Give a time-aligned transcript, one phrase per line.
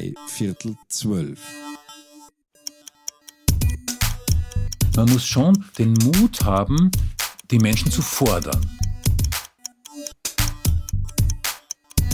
[0.00, 1.40] drei Viertel zwölf.
[4.96, 6.90] Man muss schon den Mut haben,
[7.50, 8.60] die Menschen zu fordern.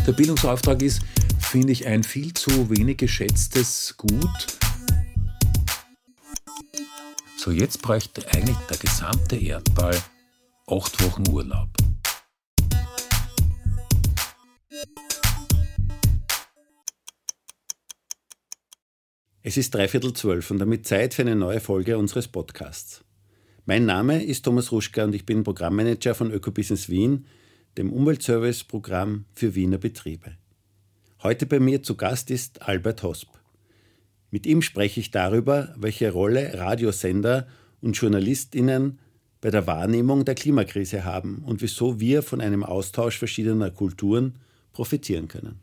[0.07, 1.01] Der Bildungsauftrag ist,
[1.41, 4.47] finde ich, ein viel zu wenig geschätztes Gut.
[7.37, 10.01] So, jetzt bräuchte eigentlich der gesamte Erdball
[10.69, 11.69] acht Wochen Urlaub.
[19.49, 23.05] Es ist dreiviertel zwölf und damit Zeit für eine neue Folge unseres Podcasts.
[23.65, 27.27] Mein Name ist Thomas Ruschka und ich bin Programmmanager von Ökobusiness Wien,
[27.79, 30.33] dem Umweltservice-Programm für Wiener Betriebe.
[31.23, 33.29] Heute bei mir zu Gast ist Albert Hosp.
[34.33, 37.47] Mit ihm spreche ich darüber, welche Rolle Radiosender
[37.81, 38.99] und JournalistInnen
[39.41, 44.41] bei der Wahrnehmung der Klimakrise haben und wieso wir von einem Austausch verschiedener Kulturen
[44.73, 45.61] profitieren können.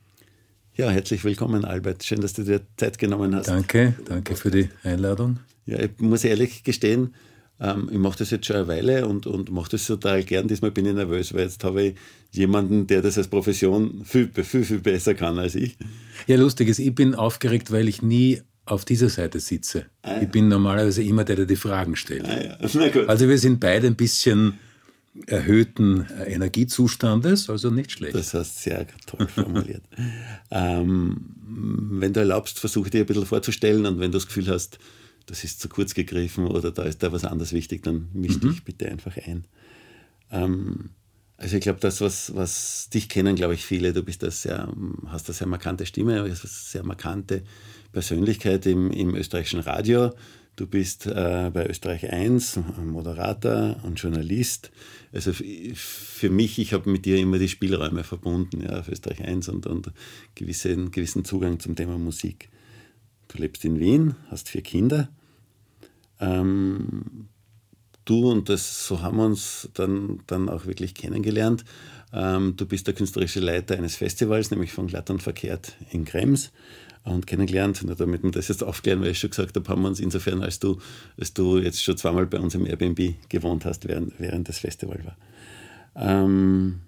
[0.76, 2.04] Ja, herzlich willkommen, Albert.
[2.04, 3.48] Schön, dass du dir Zeit genommen hast.
[3.48, 5.38] Danke, danke für die Einladung.
[5.68, 7.14] Ja, ich muss ehrlich gestehen,
[7.60, 10.48] ähm, ich mache das jetzt schon eine Weile und, und mache das total gern.
[10.48, 11.96] Diesmal bin ich nervös, weil jetzt habe ich
[12.32, 15.78] jemanden, der das als Profession viel, viel, viel besser kann als ich.
[16.26, 19.86] Ja, lustig ist, ich bin aufgeregt, weil ich nie auf dieser Seite sitze.
[20.02, 20.22] Ah, ja.
[20.24, 22.26] Ich bin normalerweise immer der, der die Fragen stellt.
[22.28, 23.04] Ah, ja.
[23.08, 24.58] Also wir sind beide ein bisschen
[25.28, 28.16] erhöhten Energiezustandes, also nicht schlecht.
[28.16, 29.84] Das hast sehr toll formuliert.
[30.52, 34.80] ähm, wenn du erlaubst, versuche dir ein bisschen vorzustellen und wenn du das Gefühl hast,
[35.26, 38.50] das ist zu kurz gegriffen oder da ist da was anderes wichtig, dann misch mhm.
[38.50, 39.46] dich bitte einfach ein.
[40.32, 40.90] Ähm,
[41.38, 44.72] also ich glaube, das, was, was dich kennen, glaube ich, viele, du bist das sehr,
[45.08, 47.44] hast eine sehr markante Stimme, eine sehr markante
[47.92, 50.12] Persönlichkeit im, im österreichischen Radio.
[50.56, 54.72] Du bist äh, bei Österreich 1 Moderator und Journalist.
[55.12, 59.50] Also für mich, ich habe mit dir immer die Spielräume verbunden, ja, auf Österreich 1
[59.50, 59.92] und, und
[60.36, 62.50] gewissen, gewissen Zugang zum Thema Musik.
[63.30, 65.10] Du lebst in Wien, hast vier Kinder.
[66.20, 67.30] Ähm,
[68.06, 71.66] du, und das, so haben wir uns dann, dann auch wirklich kennengelernt,
[72.14, 76.52] ähm, du bist der künstlerische Leiter eines Festivals, nämlich von Glatt und Verkehrt in Krems
[77.04, 77.82] und kennengelernt.
[77.84, 80.42] Und damit wir das jetzt aufklären, weil ich schon gesagt habe, haben wir uns insofern,
[80.42, 80.80] als du,
[81.20, 85.00] als du jetzt schon zweimal bei uns im Airbnb gewohnt hast, während, während das Festival
[85.04, 85.18] war.
[85.96, 86.82] Ähm,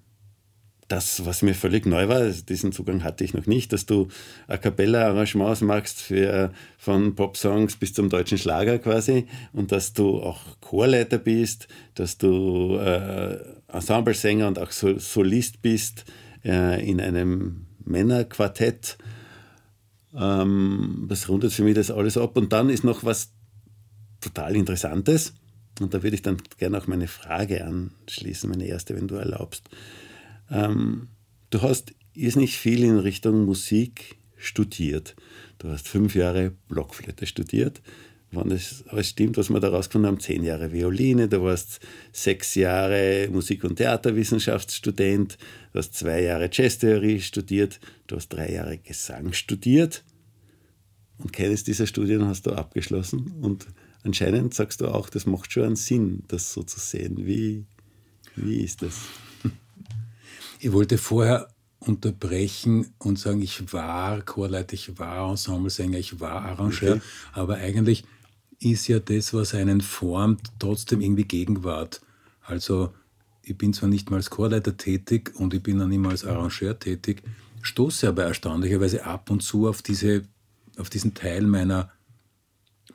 [0.88, 4.08] das, was mir völlig neu war, diesen Zugang hatte ich noch nicht, dass du
[4.48, 10.42] A Cappella-Arrangements machst für, von Pop-Songs bis zum deutschen Schlager quasi und dass du auch
[10.62, 16.06] Chorleiter bist, dass du äh, Ensemblesänger und auch Solist bist
[16.44, 18.98] äh, in einem Männerquartett
[20.18, 22.38] ähm, das rundet für mich das alles ab.
[22.38, 23.32] Und dann ist noch was
[24.22, 25.34] total Interessantes.
[25.80, 29.70] Und da würde ich dann gerne auch meine Frage anschließen, meine erste, wenn du erlaubst.
[30.50, 31.10] Ähm,
[31.50, 35.16] du hast nicht viel in Richtung Musik studiert.
[35.60, 37.82] Du hast fünf Jahre Blockflöte studiert
[38.36, 41.80] wenn das alles stimmt, was wir da rausgefunden haben, zehn Jahre Violine, du warst
[42.12, 45.38] sechs Jahre Musik- und Theaterwissenschaftsstudent,
[45.74, 50.04] du hast zwei Jahre Jazztheorie studiert, du hast drei Jahre Gesang studiert
[51.18, 53.68] und keines dieser Studien hast du abgeschlossen und
[54.04, 57.26] anscheinend sagst du auch, das macht schon einen Sinn, das so zu sehen.
[57.26, 57.66] Wie,
[58.36, 58.96] wie ist das?
[60.60, 66.96] Ich wollte vorher unterbrechen und sagen, ich war Chorleiter, ich war Ensemblesänger, ich war Arrangeur,
[66.96, 67.02] okay.
[67.34, 68.04] aber eigentlich
[68.60, 72.02] ist ja das, was einen formt, trotzdem irgendwie Gegenwart.
[72.42, 72.94] Also
[73.44, 76.26] ich bin zwar nicht mal als Chorleiter tätig und ich bin auch nicht mal als
[76.26, 77.24] Arrangeur tätig,
[77.62, 80.24] stoße aber erstaunlicherweise ab und zu auf, diese,
[80.78, 81.92] auf diesen Teil meiner,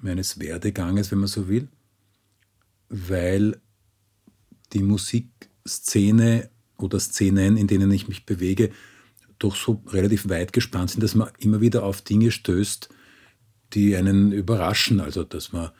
[0.00, 1.68] meines Werdeganges, wenn man so will,
[2.88, 3.60] weil
[4.72, 8.70] die Musikszene oder Szenen, in denen ich mich bewege,
[9.38, 12.88] doch so relativ weit gespannt sind, dass man immer wieder auf Dinge stößt,
[13.72, 15.00] die einen überraschen.
[15.00, 15.70] Also, dass man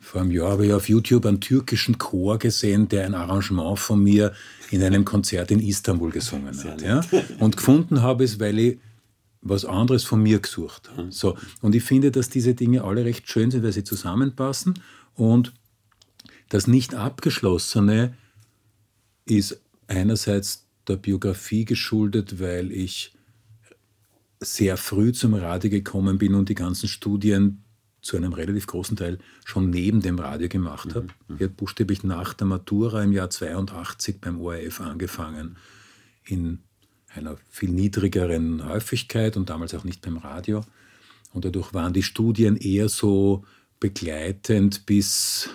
[0.00, 4.02] vor einem Jahr habe ich auf YouTube einen türkischen Chor gesehen, der ein Arrangement von
[4.02, 4.32] mir
[4.70, 6.80] in einem Konzert in Istanbul gesungen hat.
[6.80, 7.02] Ja?
[7.38, 8.78] Und gefunden habe es, weil ich
[9.42, 11.12] was anderes von mir gesucht habe.
[11.12, 11.36] So.
[11.60, 14.74] Und ich finde, dass diese Dinge alle recht schön sind, weil sie zusammenpassen.
[15.14, 15.52] Und
[16.48, 18.14] das nicht abgeschlossene
[19.26, 23.12] ist einerseits der Biografie geschuldet, weil ich
[24.40, 27.64] sehr früh zum Radio gekommen bin und die ganzen Studien
[28.00, 31.08] zu einem relativ großen Teil schon neben dem Radio gemacht habe.
[31.26, 31.36] Mhm.
[31.36, 35.56] Ich habe buchstäblich nach der Matura im Jahr 82 beim ORF angefangen,
[36.24, 36.60] in
[37.08, 40.64] einer viel niedrigeren Häufigkeit und damals auch nicht beim Radio.
[41.32, 43.44] Und dadurch waren die Studien eher so
[43.80, 45.50] begleitend bis...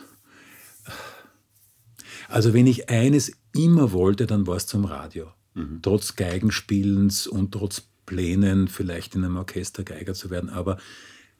[2.30, 5.32] Also wenn ich eines immer wollte, dann war es zum Radio.
[5.54, 5.80] Mhm.
[5.82, 10.78] Trotz Geigenspielens und trotz Plänen, vielleicht in einem Orchester Geiger zu werden, aber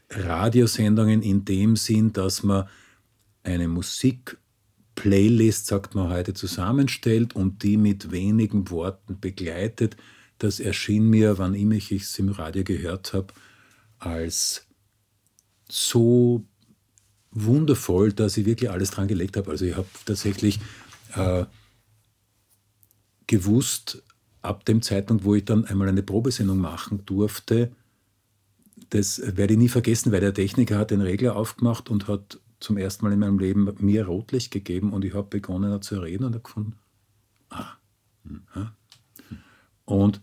[0.10, 2.68] Radiosendungen in dem Sinn, dass man
[3.44, 9.98] eine Musik-Playlist, sagt man heute, zusammenstellt und die mit wenigen Worten begleitet,
[10.38, 13.34] das erschien mir, wann immer ich es im Radio gehört habe,
[14.00, 14.66] als
[15.70, 16.46] so
[17.32, 19.52] wundervoll, dass ich wirklich alles dran gelegt habe.
[19.52, 20.60] Also ich habe tatsächlich
[21.16, 21.46] äh,
[23.28, 24.04] gewusst,
[24.44, 27.72] ab dem Zeitpunkt, wo ich dann einmal eine Probesendung machen durfte,
[28.90, 32.78] das werde ich nie vergessen, weil der Techniker hat den Regler aufgemacht und hat zum
[32.78, 36.34] ersten Mal in meinem Leben mir Rotlicht gegeben und ich habe begonnen zu reden und
[36.34, 36.76] habe gefunden,
[37.50, 37.74] ah,
[38.24, 38.70] hm,
[39.86, 40.22] und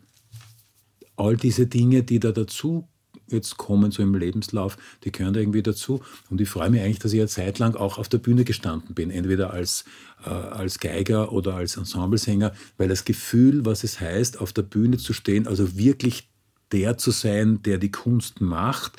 [1.16, 2.88] all diese Dinge, die da dazu
[3.32, 6.00] jetzt kommen, so im Lebenslauf, die gehören da irgendwie dazu.
[6.28, 8.94] Und ich freue mich eigentlich, dass ich eine Zeit lang auch auf der Bühne gestanden
[8.94, 9.84] bin, entweder als,
[10.24, 14.98] äh, als Geiger oder als Ensemblesänger, weil das Gefühl, was es heißt, auf der Bühne
[14.98, 16.28] zu stehen, also wirklich
[16.72, 18.92] der zu sein, der die Kunst macht,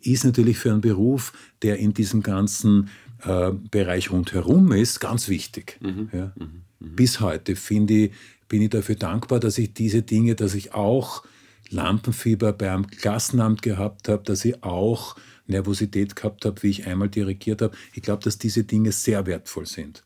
[0.00, 1.32] ist natürlich für einen Beruf,
[1.62, 2.88] der in diesem ganzen
[3.22, 5.78] äh, Bereich rundherum ist, ganz wichtig.
[5.80, 6.08] Mhm.
[6.12, 6.32] Ja.
[6.36, 6.62] Mhm.
[6.80, 6.96] Mhm.
[6.96, 8.12] Bis heute finde ich,
[8.48, 11.24] bin ich dafür dankbar, dass ich diese Dinge, dass ich auch
[11.70, 15.16] Lampenfieber beim Klassenamt gehabt habe, dass ich auch
[15.46, 17.76] Nervosität gehabt habe, wie ich einmal dirigiert habe.
[17.94, 20.04] Ich glaube, dass diese Dinge sehr wertvoll sind,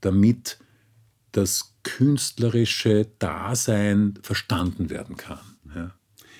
[0.00, 0.58] damit
[1.32, 5.40] das künstlerische Dasein verstanden werden kann.
[5.74, 5.94] Ja.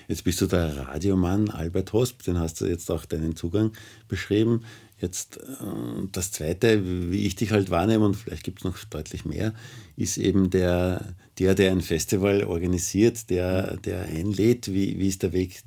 [0.07, 3.73] Jetzt bist du der Radiomann Albert Hosp, den hast du jetzt auch deinen Zugang
[4.07, 4.63] beschrieben.
[4.99, 9.25] Jetzt äh, das Zweite, wie ich dich halt wahrnehme, und vielleicht gibt es noch deutlich
[9.25, 9.53] mehr,
[9.97, 15.31] ist eben der, der, der ein Festival organisiert, der, der einlädt, wie, wie ist der
[15.31, 15.61] Weg,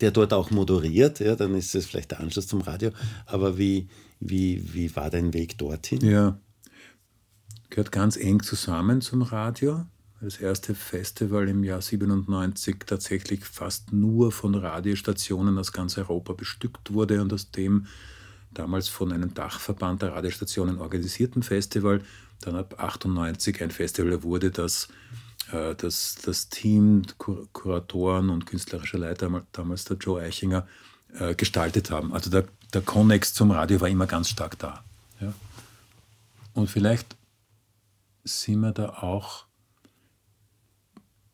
[0.00, 2.90] der dort auch moderiert, ja, dann ist es vielleicht der Anschluss zum Radio,
[3.26, 3.88] aber wie,
[4.20, 6.00] wie, wie war dein Weg dorthin?
[6.02, 6.38] Ja,
[7.70, 9.86] gehört ganz eng zusammen zum Radio.
[10.20, 16.92] Das erste Festival im Jahr 97 tatsächlich fast nur von Radiostationen aus ganz Europa bestückt
[16.92, 17.86] wurde und aus dem
[18.54, 22.02] damals von einem Dachverband der Radiostationen organisierten Festival,
[22.42, 24.88] dann ab 98 ein Festival wurde, das
[25.52, 30.66] äh, das, das Team, Kur Kuratoren und künstlerischer Leiter, damals der Joe Eichinger,
[31.14, 32.12] äh, gestaltet haben.
[32.12, 34.82] Also der, der Connex zum Radio war immer ganz stark da.
[35.20, 35.32] Ja.
[36.54, 37.16] Und vielleicht
[38.24, 39.46] sind wir da auch,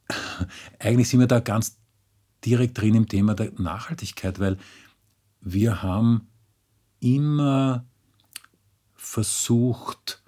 [0.78, 1.76] eigentlich sind wir da ganz
[2.44, 4.58] direkt drin im Thema der Nachhaltigkeit, weil
[5.40, 6.28] wir haben
[7.00, 7.84] immer
[8.94, 10.22] versucht,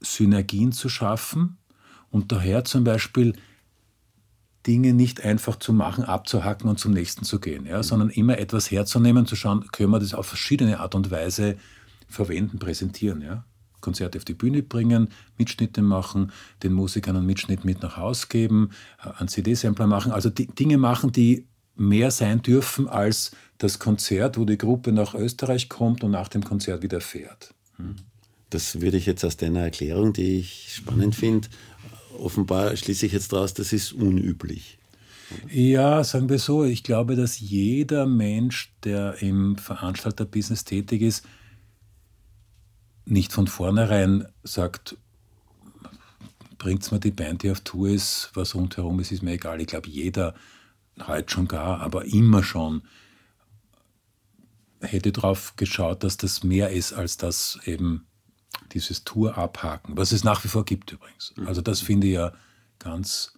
[0.00, 1.58] Synergien zu schaffen
[2.10, 3.34] und daher zum Beispiel
[4.66, 8.70] Dinge nicht einfach zu machen, abzuhacken und zum nächsten zu gehen, ja, sondern immer etwas
[8.70, 11.56] herzunehmen, zu schauen, können wir das auf verschiedene Art und Weise
[12.08, 13.22] verwenden, präsentieren.
[13.22, 13.44] Ja.
[13.80, 15.08] Konzerte auf die Bühne bringen,
[15.38, 16.32] Mitschnitte machen,
[16.62, 18.70] den Musikern einen Mitschnitt mit nach Hause geben,
[19.02, 21.46] äh, einen CD-Sampler machen, also Dinge machen, die
[21.76, 26.44] mehr sein dürfen als das Konzert, wo die Gruppe nach Österreich kommt und nach dem
[26.44, 27.54] Konzert wieder fährt.
[27.76, 27.96] Hm.
[28.50, 31.48] Das würde ich jetzt aus deiner Erklärung, die ich spannend finde,
[32.18, 34.78] offenbar schließe ich jetzt daraus, das ist unüblich.
[35.48, 41.24] Ja, sagen wir so, ich glaube, dass jeder Mensch, der im Veranstalterbusiness tätig ist,
[43.04, 44.96] nicht von vornherein sagt,
[46.58, 49.60] bringt mir die Band, die auf Tour ist, was rundherum ist, ist mir egal.
[49.60, 50.34] Ich glaube, jeder,
[51.06, 52.82] heute schon gar, aber immer schon,
[54.80, 58.06] hätte darauf geschaut, dass das mehr ist als das eben
[58.74, 61.34] dieses Tour abhaken, was es nach wie vor gibt übrigens.
[61.36, 61.46] Mhm.
[61.46, 62.32] Also das finde ich ja
[62.78, 63.34] ganz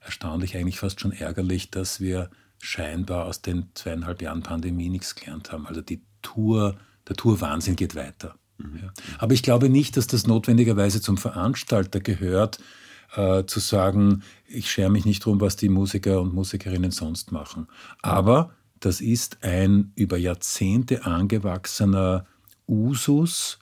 [0.00, 5.52] erstaunlich, eigentlich fast schon ärgerlich, dass wir scheinbar aus den zweieinhalb Jahren Pandemie nichts gelernt
[5.52, 5.66] haben.
[5.66, 6.76] Also die Tour,
[7.06, 8.34] der Tour-Wahnsinn geht weiter.
[8.58, 8.78] Mhm.
[8.82, 8.92] Ja.
[9.18, 12.58] Aber ich glaube nicht, dass das notwendigerweise zum Veranstalter gehört,
[13.14, 17.68] äh, zu sagen, ich schere mich nicht drum, was die Musiker und Musikerinnen sonst machen.
[18.02, 18.50] Aber
[18.80, 22.26] das ist ein über Jahrzehnte angewachsener
[22.66, 23.58] Usus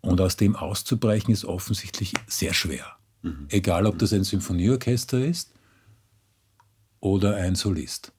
[0.00, 2.96] und aus dem auszubrechen ist offensichtlich sehr schwer.
[3.22, 3.46] Mhm.
[3.48, 5.54] Egal, ob das ein Symphonieorchester ist
[7.00, 8.12] oder ein Solist.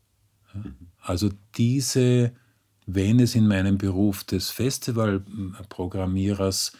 [0.53, 0.75] Mhm.
[1.01, 2.31] Also diese,
[2.85, 6.71] wenn es in meinem Beruf des Festivalprogrammierers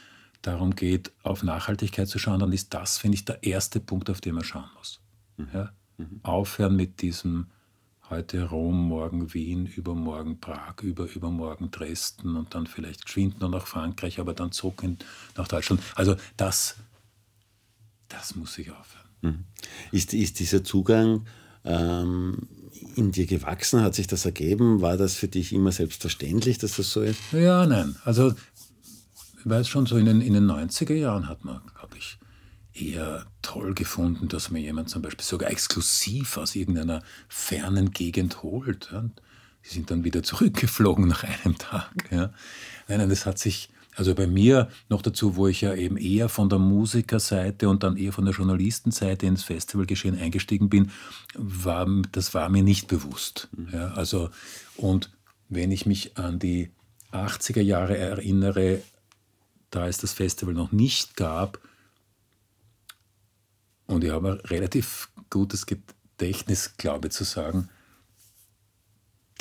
[0.42, 4.22] darum geht, auf Nachhaltigkeit zu schauen, dann ist das, finde ich, der erste Punkt, auf
[4.22, 5.02] den man schauen muss.
[5.38, 5.48] Mhm.
[5.54, 5.72] Ja?
[5.98, 6.20] Mhm.
[6.24, 7.48] Aufhören mit diesem
[8.10, 13.68] heute Rom, morgen Wien, übermorgen Prag, über, übermorgen Dresden und dann vielleicht geschwind noch nach
[13.68, 14.98] Frankreich, aber dann zurück in,
[15.38, 15.82] nach Deutschland.
[15.96, 16.76] Also das,
[18.08, 19.10] das muss sich aufhören.
[19.22, 19.44] Mhm.
[19.92, 21.26] Ist, ist dieser Zugang
[21.64, 22.48] ähm,
[22.96, 23.82] in dir gewachsen?
[23.82, 24.82] Hat sich das ergeben?
[24.82, 27.20] War das für dich immer selbstverständlich, dass das so ist?
[27.32, 27.96] Ja, nein.
[28.06, 28.34] Also,
[29.40, 32.18] ich weiß schon, so in den, in den 90er Jahren hat man, glaube ich,
[32.74, 38.90] eher toll gefunden, dass mir jemand zum Beispiel sogar exklusiv aus irgendeiner fernen Gegend holt.
[38.92, 39.06] Ja.
[39.66, 41.92] Die sind dann wieder zurückgeflogen nach einem Tag.
[42.12, 42.34] Ja.
[42.88, 46.30] Nein, nein, das hat sich, also bei mir noch dazu, wo ich ja eben eher
[46.30, 50.92] von der Musikerseite und dann eher von der Journalistenseite ins Festivalgeschehen eingestiegen bin,
[51.36, 53.50] war, das war mir nicht bewusst.
[53.56, 53.70] Mhm.
[53.74, 54.30] Ja, also,
[54.76, 55.12] und
[55.50, 56.72] wenn ich mich an die
[57.12, 58.82] 80er Jahre erinnere,
[59.72, 61.60] da es das Festival noch nicht gab,
[63.90, 67.70] und ich habe ein relativ gutes Gedächtnis, glaube ich, zu sagen,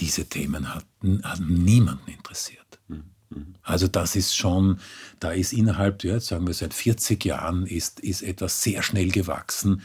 [0.00, 2.78] diese Themen hatten, hatten niemanden interessiert.
[2.88, 3.54] Mhm.
[3.62, 4.80] Also das ist schon,
[5.20, 9.82] da ist innerhalb, ja, sagen wir seit 40 Jahren, ist, ist etwas sehr schnell gewachsen,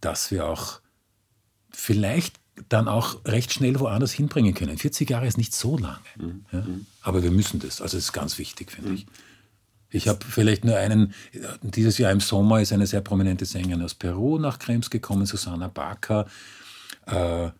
[0.00, 0.80] dass wir auch
[1.72, 2.36] vielleicht
[2.68, 4.78] dann auch recht schnell woanders hinbringen können.
[4.78, 5.98] 40 Jahre ist nicht so lange.
[6.16, 6.44] Mhm.
[6.52, 6.60] Ja?
[6.60, 6.86] Mhm.
[7.02, 7.80] Aber wir müssen das.
[7.80, 8.94] Also das ist ganz wichtig, finde mhm.
[8.96, 9.06] ich.
[9.90, 11.14] Ich habe vielleicht nur einen,
[11.62, 15.68] dieses Jahr im Sommer ist eine sehr prominente Sängerin aus Peru nach Krems gekommen, Susanna
[15.68, 16.26] Barker.
[17.06, 17.50] Äh,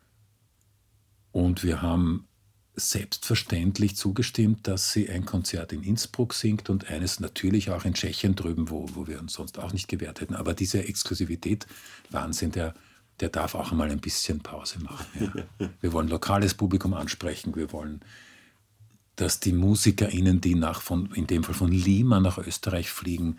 [1.32, 2.28] und wir haben
[2.76, 8.34] selbstverständlich zugestimmt, dass sie ein Konzert in Innsbruck singt und eines natürlich auch in Tschechien
[8.34, 10.34] drüben, wo, wo wir uns sonst auch nicht gewehrt hätten.
[10.34, 11.66] Aber diese Exklusivität,
[12.10, 12.74] Wahnsinn, der,
[13.20, 15.06] der darf auch einmal ein bisschen Pause machen.
[15.58, 15.68] Ja.
[15.80, 18.00] Wir wollen lokales Publikum ansprechen, wir wollen
[19.18, 23.38] dass die MusikerInnen, die nach von, in dem Fall von Lima nach Österreich fliegen,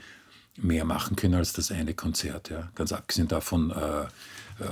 [0.57, 2.49] mehr machen können als das eine Konzert.
[2.49, 2.69] Ja.
[2.75, 4.07] Ganz abgesehen davon, äh, äh,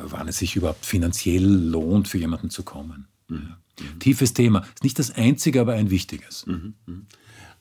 [0.04, 3.08] wann es sich überhaupt finanziell lohnt, für jemanden zu kommen.
[3.30, 3.56] Mhm.
[3.80, 4.00] Mhm.
[4.00, 4.60] Tiefes Thema.
[4.76, 6.46] Ist nicht das einzige, aber ein wichtiges.
[6.46, 6.74] Mhm.
[6.86, 7.06] mhm.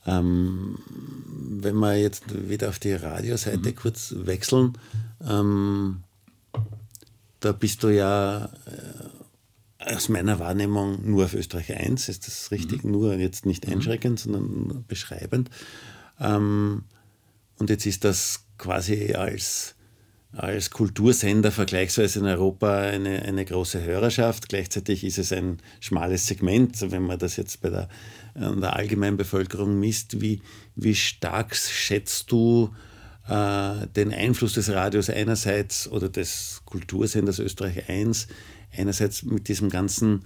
[0.08, 0.78] Ähm,
[1.58, 3.76] wenn wir jetzt wieder auf die Radioseite mhm.
[3.76, 4.78] kurz wechseln,
[5.26, 6.02] ähm,
[7.40, 8.48] da bist du ja äh,
[9.78, 12.84] aus meiner Wahrnehmung nur auf Österreich 1, ist das richtig?
[12.84, 12.92] Mhm.
[12.92, 13.74] Nur jetzt nicht mhm.
[13.74, 15.50] einschränkend, sondern beschreibend.
[16.20, 16.84] Ähm,
[17.58, 19.74] und jetzt ist das quasi als,
[20.32, 24.48] als Kultursender vergleichsweise in Europa eine, eine große Hörerschaft.
[24.48, 27.88] Gleichzeitig ist es ein schmales Segment, wenn man das jetzt bei der,
[28.34, 30.20] der allgemeinen Bevölkerung misst.
[30.20, 30.40] Wie,
[30.74, 32.74] wie stark schätzt du
[33.28, 38.28] äh, den Einfluss des Radios einerseits oder des Kultursenders Österreich 1
[38.72, 40.24] einerseits mit diesem ganzen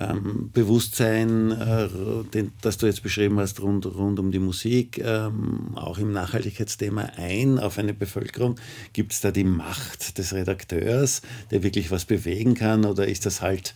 [0.00, 1.88] ähm, Bewusstsein, äh,
[2.32, 7.12] den, das du jetzt beschrieben hast, rund, rund um die Musik, ähm, auch im Nachhaltigkeitsthema
[7.16, 8.56] ein auf eine Bevölkerung?
[8.92, 13.40] Gibt es da die Macht des Redakteurs, der wirklich was bewegen kann, oder ist das
[13.40, 13.74] halt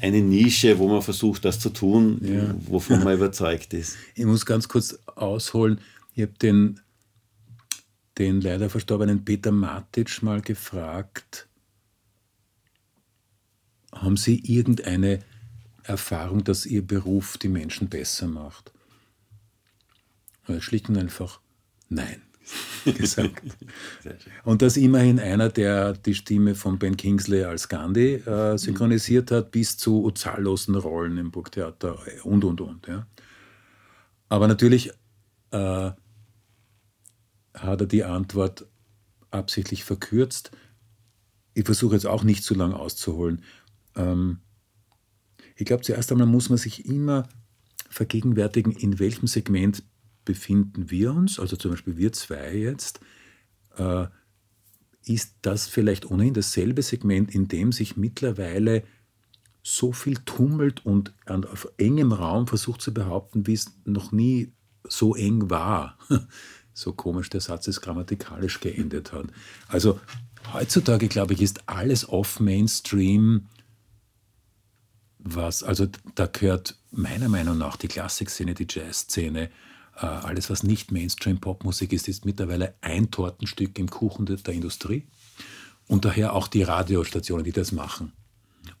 [0.00, 2.54] eine Nische, wo man versucht, das zu tun, ja.
[2.66, 3.96] wovon man überzeugt ist?
[4.14, 5.78] Ich muss ganz kurz ausholen.
[6.14, 6.80] Ich habe den,
[8.16, 11.48] den leider verstorbenen Peter Matic mal gefragt,
[13.92, 15.20] haben Sie irgendeine
[15.82, 18.72] Erfahrung, dass Ihr Beruf die Menschen besser macht?
[20.58, 21.40] Schlicht und einfach
[21.88, 22.22] nein
[22.84, 23.42] gesagt.
[24.44, 29.50] Und das immerhin einer, der die Stimme von Ben Kingsley als Gandhi äh, synchronisiert hat,
[29.52, 32.86] bis zu zahllosen Rollen im Burgtheater und, und, und.
[32.88, 33.06] Ja.
[34.28, 34.90] Aber natürlich
[35.50, 35.90] äh,
[37.54, 38.66] hat er die Antwort
[39.30, 40.50] absichtlich verkürzt.
[41.54, 43.42] Ich versuche jetzt auch nicht zu lang auszuholen.
[44.00, 44.38] Ähm,
[45.56, 47.28] ich glaube, zuerst einmal muss man sich immer
[47.88, 49.82] vergegenwärtigen, in welchem Segment
[50.24, 53.00] befinden wir uns, also zum Beispiel wir zwei jetzt,
[53.76, 54.06] äh,
[55.04, 58.84] ist das vielleicht ohnehin dasselbe Segment, in dem sich mittlerweile
[59.62, 64.52] so viel tummelt und auf engem Raum versucht zu behaupten, wie es noch nie
[64.88, 65.98] so eng war.
[66.72, 69.26] So komisch der Satz ist grammatikalisch geendet hat.
[69.68, 70.00] Also
[70.52, 73.48] heutzutage, glaube ich, ist alles off Mainstream
[75.22, 79.50] was, also da gehört meiner Meinung nach die Klassikszene, die Jazzszene,
[79.96, 85.06] äh, alles, was nicht Mainstream-Popmusik ist, ist mittlerweile ein Tortenstück im Kuchen der, Industrie.
[85.86, 88.12] Und daher auch die Radiostationen, die das machen.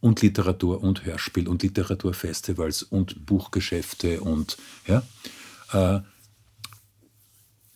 [0.00, 4.56] Und Literatur und Hörspiel und Literaturfestivals und Buchgeschäfte und
[4.86, 5.02] ja.
[5.72, 6.00] Äh,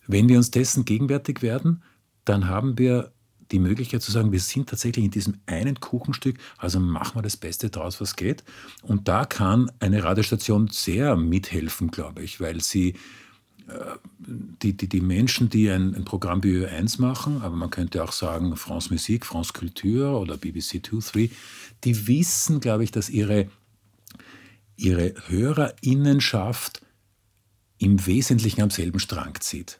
[0.06, 1.82] wenn wir uns dessen gegenwärtig werden,
[2.24, 3.13] dann haben wir
[3.50, 7.36] die Möglichkeit zu sagen, wir sind tatsächlich in diesem einen Kuchenstück, also machen wir das
[7.36, 8.44] Beste daraus, was geht.
[8.82, 12.94] Und da kann eine Radiostation sehr mithelfen, glaube ich, weil sie
[13.68, 18.02] äh, die, die, die Menschen, die ein, ein Programm wie Ö1 machen, aber man könnte
[18.02, 21.30] auch sagen France Musik, France Culture oder BBC 2, 3,
[21.84, 23.48] die wissen, glaube ich, dass ihre,
[24.76, 26.82] ihre Hörerinnenschaft
[27.78, 29.78] im Wesentlichen am selben Strang zieht.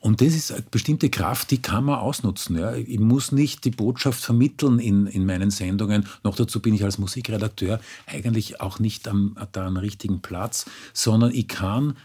[0.00, 2.58] Und das ist eine bestimmte Kraft, die kann man ausnutzen.
[2.58, 2.74] Ja.
[2.74, 6.06] Ich muss nicht die Botschaft vermitteln in, in meinen Sendungen.
[6.22, 11.32] Noch dazu bin ich als Musikredakteur eigentlich auch nicht am, da am richtigen Platz, sondern
[11.32, 11.96] ich kann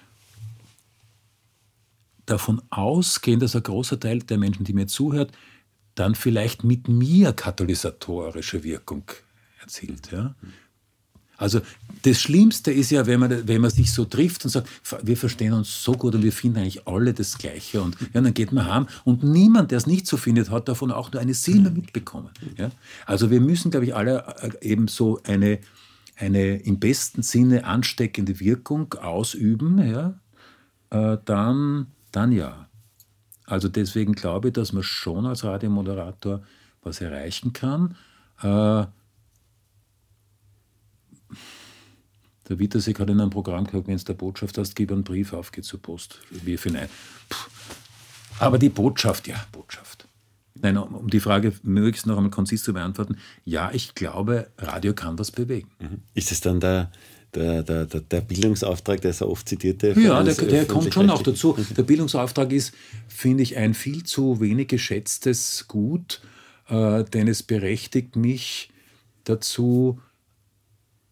[2.26, 5.32] davon ausgehen, dass ein großer Teil der Menschen, die mir zuhört,
[5.96, 9.04] dann vielleicht mit mir katalysatorische Wirkung
[9.62, 10.12] erzielt.
[10.12, 10.36] Ja?
[11.44, 11.60] Also
[12.04, 14.70] das Schlimmste ist ja, wenn man, wenn man sich so trifft und sagt,
[15.04, 17.82] wir verstehen uns so gut und wir finden eigentlich alle das Gleiche.
[17.82, 20.90] Und ja, dann geht man heim und niemand, der es nicht so findet, hat davon
[20.90, 22.30] auch nur eine Silbe mitbekommen.
[22.58, 22.72] Ja?
[23.06, 25.60] Also wir müssen, glaube ich, alle äh, eben so eine,
[26.16, 29.86] eine im besten Sinne ansteckende Wirkung ausüben.
[29.86, 30.14] Ja?
[30.92, 32.70] Äh, dann, dann ja.
[33.46, 36.42] Also deswegen glaube ich, dass man schon als Radiomoderator
[36.84, 37.98] was erreichen kann.
[38.42, 38.86] Äh,
[42.50, 45.34] Der Wittersek hat in einem Programm gesagt, wenn es der Botschaft hast, gib einen Brief
[45.34, 46.20] auf, geh zur Post.
[46.30, 46.90] Wirf hinein.
[48.40, 50.08] Aber die Botschaft, ja, Botschaft.
[50.62, 55.18] Nein, um die Frage möglichst noch einmal konzis zu beantworten, ja, ich glaube, Radio kann
[55.18, 55.70] was bewegen.
[55.80, 56.02] Mhm.
[56.14, 56.92] Ist es dann der,
[57.34, 60.00] der, der, der Bildungsauftrag, der so oft zitierte?
[60.00, 61.58] Ja, der, der kommt schon auch dazu.
[61.78, 62.74] Der Bildungsauftrag ist,
[63.08, 66.22] finde ich, ein viel zu wenig geschätztes Gut,
[66.68, 68.70] äh, denn es berechtigt mich
[69.24, 70.00] dazu,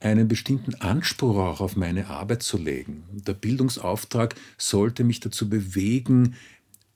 [0.02, 3.04] einen bestimmten Anspruch auch auf meine Arbeit zu legen.
[3.12, 6.36] Der Bildungsauftrag sollte mich dazu bewegen,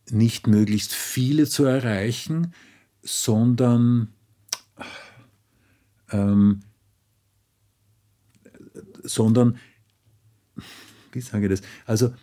[0.10, 2.54] nicht möglichst viele zu erreichen,
[3.02, 4.10] sondern
[6.12, 6.62] ähm,
[9.04, 9.58] sondern
[11.12, 11.68] wie sage ich das?
[11.86, 12.14] Also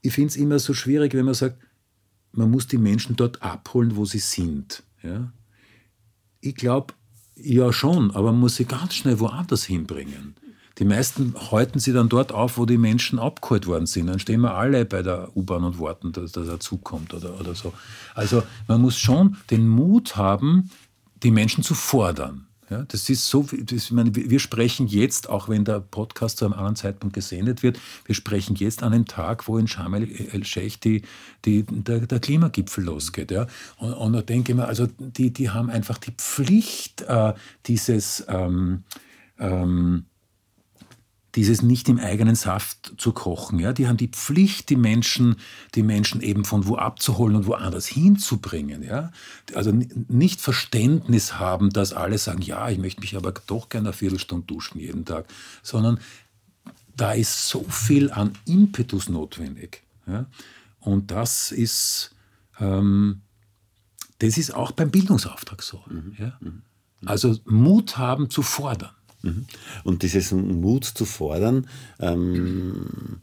[0.00, 1.60] ich finde es immer so schwierig, wenn man sagt,
[2.32, 4.82] man muss die Menschen dort abholen, wo sie sind.
[5.02, 5.32] Ja?
[6.40, 6.94] Ich glaube,
[7.42, 10.34] ja, schon, aber man muss sie ganz schnell woanders hinbringen.
[10.78, 14.06] Die meisten häuten sie dann dort auf, wo die Menschen abgeholt worden sind.
[14.06, 17.54] Dann stehen wir alle bei der U-Bahn und warten, dass, dass er zukommt oder, oder
[17.54, 17.74] so.
[18.14, 20.70] Also man muss schon den Mut haben,
[21.22, 22.46] die Menschen zu fordern.
[22.70, 26.54] Ja, das ist so, das, meine, wir sprechen jetzt, auch wenn der Podcast zu einem
[26.54, 31.02] anderen Zeitpunkt gesendet wird, wir sprechen jetzt an einem Tag, wo in Sharm el-Sheikh die,
[31.44, 33.32] die, der, der, Klimagipfel losgeht.
[33.32, 33.48] Ja?
[33.78, 37.34] Und, und da denke ich mir, also die, die haben einfach die Pflicht, äh,
[37.66, 38.84] dieses ähm,
[39.40, 40.04] ähm,
[41.34, 43.58] dieses nicht im eigenen Saft zu kochen.
[43.58, 43.72] Ja?
[43.72, 45.36] Die haben die Pflicht, die Menschen,
[45.74, 48.82] die Menschen eben von wo abzuholen und woanders hinzubringen.
[48.82, 49.12] Ja?
[49.54, 49.72] Also
[50.08, 54.46] nicht Verständnis haben, dass alle sagen, ja, ich möchte mich aber doch gerne eine Viertelstunde
[54.46, 55.26] duschen jeden Tag,
[55.62, 56.00] sondern
[56.96, 59.82] da ist so viel an Impetus notwendig.
[60.06, 60.26] Ja?
[60.80, 62.14] Und das ist,
[62.58, 63.22] ähm,
[64.18, 65.82] das ist auch beim Bildungsauftrag so.
[65.88, 66.16] Mhm.
[66.18, 66.38] Ja?
[66.40, 66.62] Mhm.
[67.06, 68.90] Also Mut haben zu fordern.
[69.22, 69.46] Mhm.
[69.84, 71.66] Und dieses Mut zu fordern,
[71.98, 73.20] ähm,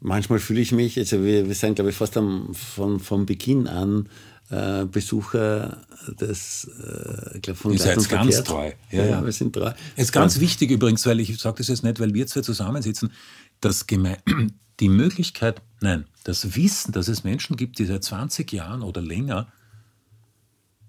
[0.00, 3.66] manchmal fühle ich mich, also wir, wir sind, glaube ich, fast am, von, von Beginn
[3.66, 4.08] an
[4.50, 5.82] äh, Besucher
[6.20, 8.72] des, äh, ich glaube, von Ihr seid ganz treu.
[8.90, 9.72] Ja, ja, wir sind treu.
[9.96, 13.12] Es ist ganz wichtig übrigens, weil ich sage das jetzt nicht, weil wir zwei zusammensitzen,
[13.60, 13.86] dass
[14.80, 19.52] die Möglichkeit, nein, das Wissen, dass es Menschen gibt, die seit 20 Jahren oder länger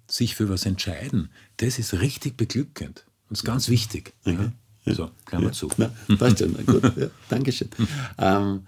[0.08, 3.06] sich für was entscheiden, das ist richtig beglückend.
[3.30, 4.14] Das ist ganz wichtig.
[4.26, 4.52] Okay.
[4.86, 4.94] Ja.
[4.94, 5.52] So, Klammer ja.
[5.52, 5.70] zu.
[5.78, 6.54] Na, passt schon.
[6.66, 7.70] Gut, ja, Dankeschön.
[8.18, 8.68] ähm,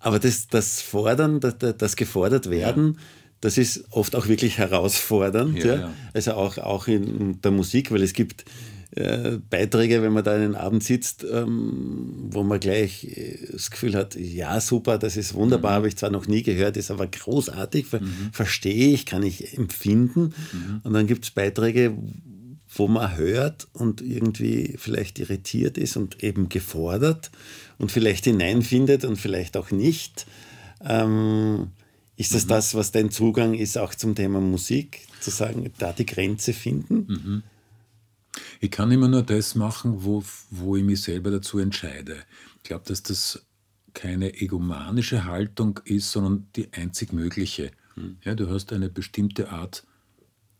[0.00, 3.00] aber das, das Fordern, das, das gefordert werden, ja.
[3.42, 5.62] das ist oft auch wirklich herausfordernd.
[5.62, 5.92] Ja.
[6.14, 8.46] Also auch, auch in der Musik, weil es gibt
[8.92, 13.94] äh, Beiträge, wenn man da einen Abend sitzt, ähm, wo man gleich äh, das Gefühl
[13.94, 15.74] hat, ja, super, das ist wunderbar, mhm.
[15.76, 18.30] habe ich zwar noch nie gehört, ist aber großartig, mhm.
[18.32, 20.34] verstehe ich, kann ich empfinden.
[20.52, 20.80] Mhm.
[20.82, 21.96] Und dann gibt es Beiträge,
[22.72, 27.30] wo man hört und irgendwie vielleicht irritiert ist und eben gefordert
[27.78, 30.26] und vielleicht hineinfindet und vielleicht auch nicht.
[30.84, 31.72] Ähm,
[32.16, 32.48] ist das mhm.
[32.48, 37.06] das, was dein Zugang ist, auch zum Thema Musik, zu sagen, da die Grenze finden?
[37.08, 37.42] Mhm.
[38.60, 42.18] Ich kann immer nur das machen, wo, wo ich mich selber dazu entscheide.
[42.58, 43.42] Ich glaube, dass das
[43.94, 47.72] keine egomanische Haltung ist, sondern die einzig mögliche.
[47.96, 48.18] Mhm.
[48.22, 49.84] Ja, du hast eine bestimmte Art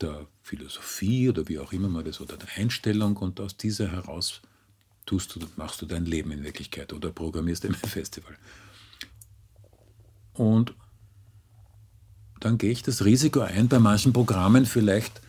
[0.00, 4.40] der Philosophie oder wie auch immer man das oder der Einstellung und aus dieser heraus
[5.06, 8.36] tust du, machst du dein Leben in Wirklichkeit oder programmierst im Festival.
[10.34, 10.74] Und
[12.40, 15.20] dann gehe ich das Risiko ein, bei manchen Programmen vielleicht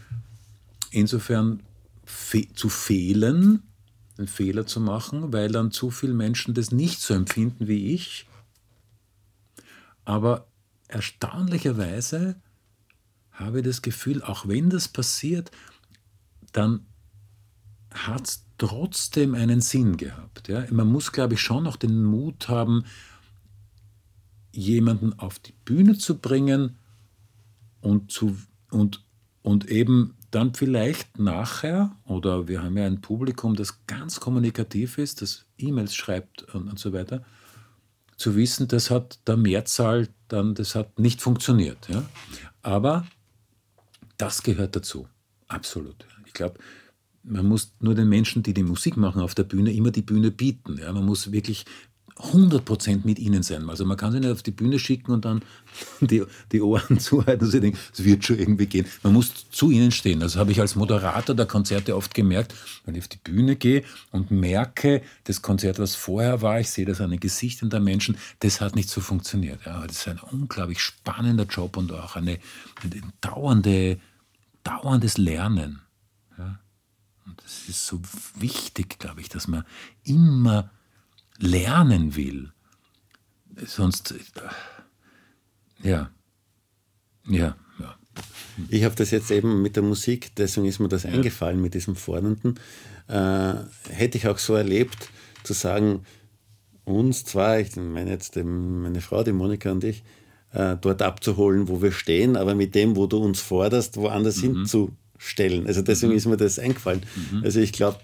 [0.92, 1.62] insofern
[2.06, 3.64] fe zu fehlen,
[4.18, 8.28] einen Fehler zu machen, weil dann zu viele Menschen das nicht so empfinden wie ich.
[10.06, 10.48] Aber
[10.88, 12.36] erstaunlicherweise
[13.42, 15.52] habe das Gefühl, auch wenn das passiert,
[16.54, 16.86] dann
[17.94, 20.48] hat es trotzdem einen Sinn gehabt.
[20.48, 20.66] Ja?
[20.72, 22.86] Man muss, glaube ich, schon noch den Mut haben,
[24.54, 26.78] jemanden auf die Bühne zu bringen
[27.82, 28.38] und, zu,
[28.70, 29.04] und,
[29.42, 35.22] und eben dann vielleicht nachher, oder wir haben ja ein Publikum, das ganz kommunikativ ist,
[35.22, 37.24] das E-Mails schreibt und, und so weiter,
[38.16, 41.90] zu wissen, das hat der Mehrzahl dann, das hat nicht funktioniert.
[41.90, 42.04] Ja?
[42.62, 43.06] Aber
[44.22, 45.08] das gehört dazu.
[45.48, 46.06] Absolut.
[46.26, 46.60] Ich glaube,
[47.24, 50.32] man muss nur den Menschen, die die Musik machen auf der Bühne, immer die Bühne
[50.32, 50.78] bieten.
[50.78, 50.92] Ja?
[50.92, 51.66] Man muss wirklich
[52.18, 53.70] 100% mit ihnen sein.
[53.70, 55.42] Also man kann sie nicht auf die Bühne schicken und dann
[56.02, 58.86] die, die Ohren zuhalten und sie denken, es wird schon irgendwie gehen.
[59.04, 60.20] Man muss zu ihnen stehen.
[60.20, 62.54] Das habe ich als Moderator der Konzerte oft gemerkt,
[62.86, 66.86] wenn ich auf die Bühne gehe und merke, das Konzert, was vorher war, ich sehe
[66.86, 69.62] das an den Gesichtern der Menschen, das hat nicht so funktioniert.
[69.66, 72.40] Ja, das ist ein unglaublich spannender Job und auch eine,
[72.84, 74.00] eine dauernde,
[74.64, 75.82] dauerndes Lernen.
[76.38, 76.60] Ja.
[77.26, 78.02] Und das ist so
[78.36, 79.64] wichtig, glaube ich, dass man
[80.04, 80.70] immer
[81.38, 82.52] lernen will.
[83.66, 84.14] Sonst,
[85.84, 86.10] ja,
[87.28, 87.96] ja, ja.
[88.70, 91.96] Ich habe das jetzt eben mit der Musik, deswegen ist mir das eingefallen mit diesem
[91.96, 92.60] Fordernden.
[93.08, 93.56] Äh,
[93.90, 95.10] hätte ich auch so erlebt,
[95.44, 96.06] zu sagen,
[96.84, 100.04] uns zwei, ich meine jetzt meine Frau, die Monika und ich,
[100.54, 104.56] äh, dort abzuholen, wo wir stehen, aber mit dem, wo du uns forderst, woanders mhm.
[104.58, 105.68] hinzustellen.
[105.68, 106.18] Also deswegen mhm.
[106.18, 107.02] ist mir das eingefallen.
[107.32, 107.44] Mhm.
[107.44, 108.00] Also ich glaube,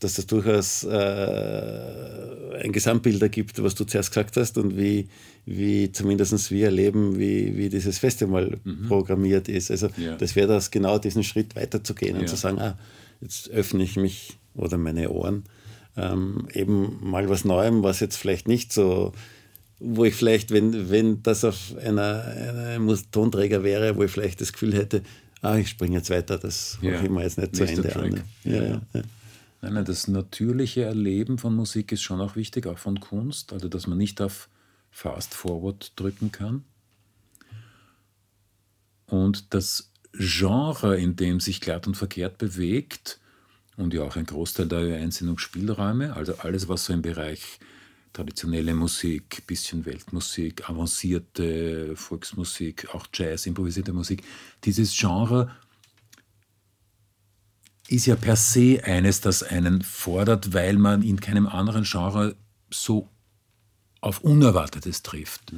[0.00, 5.08] dass das durchaus äh, ein Gesamtbild ergibt, was du zuerst gesagt hast und wie,
[5.44, 8.86] wie zumindest wir erleben, wie, wie dieses Festival mhm.
[8.86, 9.70] programmiert ist.
[9.70, 10.16] Also ja.
[10.16, 12.20] das wäre das genau diesen Schritt weiterzugehen ja.
[12.20, 12.78] und zu sagen, ah,
[13.20, 15.44] jetzt öffne ich mich oder meine Ohren
[15.98, 19.12] ähm, eben mal was Neuem, was jetzt vielleicht nicht so,
[19.80, 24.52] wo ich vielleicht, wenn, wenn das auf einer, einer Tonträger wäre, wo ich vielleicht das
[24.52, 25.02] Gefühl hätte,
[25.42, 27.00] ah, ich springe jetzt weiter, das ja.
[27.00, 28.22] ich mir jetzt nicht zu Ende an.
[28.44, 28.80] Ja, ja.
[29.60, 33.68] Nein, nein, das natürliche Erleben von Musik ist schon auch wichtig, auch von Kunst, also
[33.68, 34.48] dass man nicht auf
[34.90, 36.64] Fast Forward drücken kann.
[39.06, 43.20] Und das Genre, in dem sich glatt und verkehrt bewegt,
[43.76, 47.02] und ja auch ein Großteil der Ö1 sind auch Spielräume, also alles, was so im
[47.02, 47.60] Bereich
[48.18, 54.24] traditionelle Musik, bisschen Weltmusik, avancierte Volksmusik, auch Jazz, improvisierte Musik,
[54.64, 55.54] dieses Genre
[57.86, 62.34] ist ja per se eines, das einen fordert, weil man in keinem anderen Genre
[62.70, 63.08] so
[64.00, 65.52] auf Unerwartetes trifft.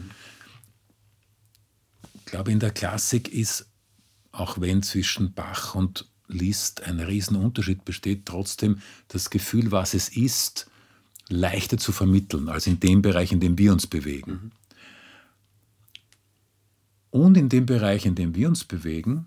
[2.14, 3.66] Ich glaube, in der Klassik ist,
[4.32, 10.69] auch wenn zwischen Bach und Liszt ein Riesenunterschied besteht, trotzdem das Gefühl, was es ist,
[11.30, 14.52] leichter zu vermitteln, als in dem Bereich, in dem wir uns bewegen.
[17.10, 19.26] Und in dem Bereich, in dem wir uns bewegen,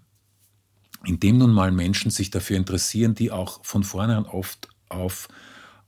[1.06, 5.28] indem nun mal Menschen sich dafür interessieren, die auch von vornherein oft auf,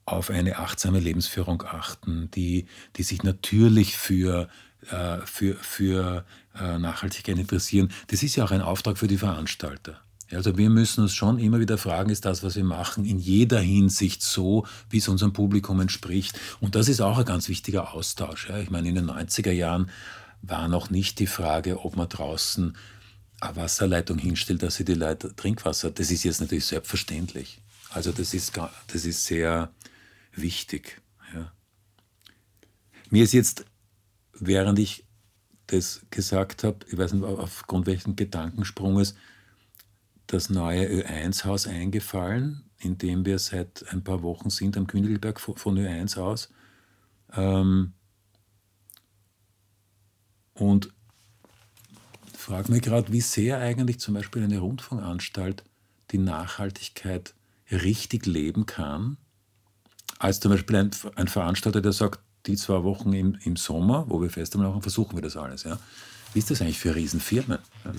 [0.06, 2.66] auf eine achtsame Lebensführung achten, die,
[2.98, 4.50] die sich natürlich für,
[4.90, 7.92] äh, für, für äh, Nachhaltigkeit interessieren.
[8.08, 10.05] Das ist ja auch ein Auftrag für die Veranstalter.
[10.32, 13.60] Also wir müssen uns schon immer wieder fragen, ist das, was wir machen, in jeder
[13.60, 16.40] Hinsicht so, wie es unserem Publikum entspricht.
[16.60, 18.50] Und das ist auch ein ganz wichtiger Austausch.
[18.50, 18.58] Ja.
[18.58, 19.92] Ich meine, in den 90er Jahren
[20.42, 22.76] war noch nicht die Frage, ob man draußen
[23.40, 27.62] eine Wasserleitung hinstellt, dass sie die Leute Trinkwasser, das ist jetzt natürlich selbstverständlich.
[27.92, 28.54] Also das ist,
[28.88, 29.72] das ist sehr
[30.34, 31.02] wichtig.
[31.34, 31.52] Ja.
[33.10, 33.66] Mir ist jetzt,
[34.34, 35.06] während ich
[35.68, 39.16] das gesagt habe, ich weiß nicht, aufgrund welchen Gedankensprunges,
[40.28, 45.78] das neue Ö1-Haus eingefallen, in dem wir seit ein paar Wochen sind am Kündelberg von
[45.78, 46.50] Ö1 aus.
[47.34, 47.94] Ähm,
[50.54, 50.94] und
[52.34, 55.64] frage mich gerade, wie sehr eigentlich zum Beispiel eine Rundfunkanstalt
[56.12, 57.34] die Nachhaltigkeit
[57.72, 59.18] richtig leben kann,
[60.20, 64.22] als zum Beispiel ein, ein Veranstalter, der sagt, die zwei Wochen im, im Sommer, wo
[64.22, 65.64] wir Festival machen, versuchen wir das alles.
[65.64, 65.80] Ja.
[66.34, 67.58] Wie ist das eigentlich für Riesenfirmen?
[67.84, 67.92] Ja.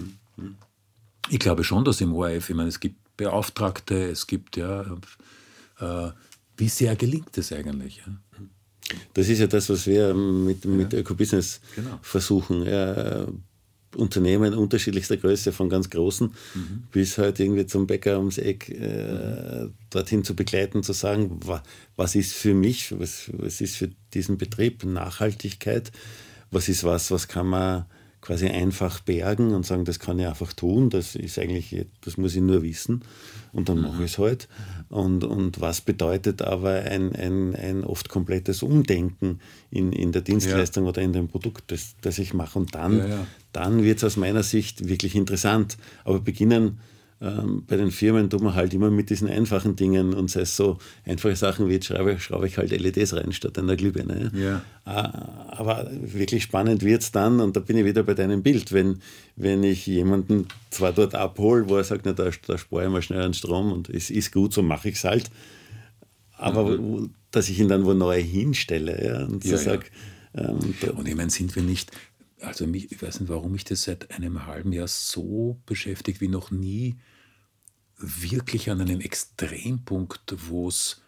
[1.29, 4.83] Ich glaube schon, dass im ORF, ich meine, es gibt Beauftragte, es gibt ja,
[5.81, 6.11] äh,
[6.57, 8.03] wie sehr gelingt das eigentlich?
[8.07, 8.13] Ja?
[9.15, 11.01] Das ist ja das, was wir mit, mit ja.
[11.01, 11.99] Ökobusiness genau.
[12.03, 12.63] versuchen.
[12.65, 13.27] Ja,
[13.97, 16.85] Unternehmen unterschiedlichster Größe, von ganz großen mhm.
[16.93, 19.75] bis halt irgendwie zum Bäcker ums Eck äh, mhm.
[19.91, 21.63] dorthin zu begleiten, zu sagen, wa,
[21.97, 25.93] was ist für mich, was, was ist für diesen Betrieb Nachhaltigkeit,
[26.51, 27.87] was ist was, was kann man
[28.27, 32.35] quasi einfach bergen und sagen, das kann ich einfach tun, das ist eigentlich, das muss
[32.35, 33.03] ich nur wissen
[33.53, 34.49] und dann mache ich es halt.
[34.89, 39.39] Und, und was bedeutet aber ein, ein, ein oft komplettes Umdenken
[39.71, 40.91] in, in der Dienstleistung ja.
[40.91, 42.59] oder in dem Produkt, das, das ich mache.
[42.59, 43.27] Und dann, ja, ja.
[43.53, 45.77] dann wird es aus meiner Sicht wirklich interessant.
[46.03, 46.81] Aber beginnen
[47.21, 50.55] ähm, bei den Firmen tut man halt immer mit diesen einfachen Dingen und sei es
[50.55, 54.31] so einfache Sachen wie jetzt schraube, schraube ich halt LEDs rein statt einer Glühbirne.
[54.35, 54.63] Ja.
[54.85, 58.73] Ah, aber wirklich spannend wird es dann, und da bin ich wieder bei deinem Bild,
[58.73, 59.01] wenn,
[59.35, 63.03] wenn ich jemanden zwar dort abhole, wo er sagt, na, da, da spare ich mal
[63.03, 65.31] schnell einen Strom und es ist gut, so mache ich es halt,
[66.37, 67.11] aber mhm.
[67.31, 69.87] dass ich ihn dann wo neu hinstelle ja, und so ja, sage,
[70.37, 71.91] Ähm, und ich meine, sind wir nicht,
[72.41, 76.29] also mich, ich weiß nicht, warum mich das seit einem halben Jahr so beschäftigt wie
[76.29, 76.99] noch nie,
[77.99, 81.03] wirklich an einem Extrempunkt, wo es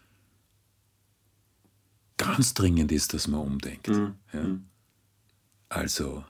[2.17, 3.87] ganz dringend ist, dass man umdenkt.
[3.87, 4.15] Mhm.
[4.33, 4.43] Ja?
[4.43, 4.65] Mhm.
[5.69, 6.23] Also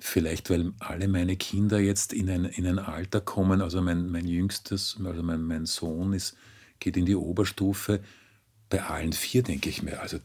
[0.00, 4.26] vielleicht, weil alle meine Kinder jetzt in ein, in ein Alter kommen, also mein, mein
[4.26, 6.36] jüngstes, also mein, mein Sohn ist,
[6.80, 8.02] geht in die Oberstufe,
[8.68, 10.18] bei allen vier denke ich mir, also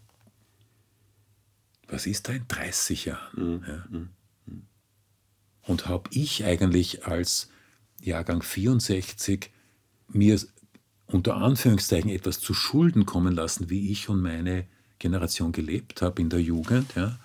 [1.92, 3.56] was ist da in 30 Jahren?
[3.58, 3.64] Mhm.
[3.68, 3.86] Ja?
[3.90, 4.10] Mhm.
[5.64, 7.50] Und habe ich eigentlich als
[8.02, 9.52] Jahrgang 64
[10.08, 10.40] mir
[11.06, 14.66] unter Anführungszeichen etwas zu Schulden kommen lassen, wie ich und meine
[15.00, 16.96] Generation gelebt habe in der Jugend.
[16.96, 17.20] Ja?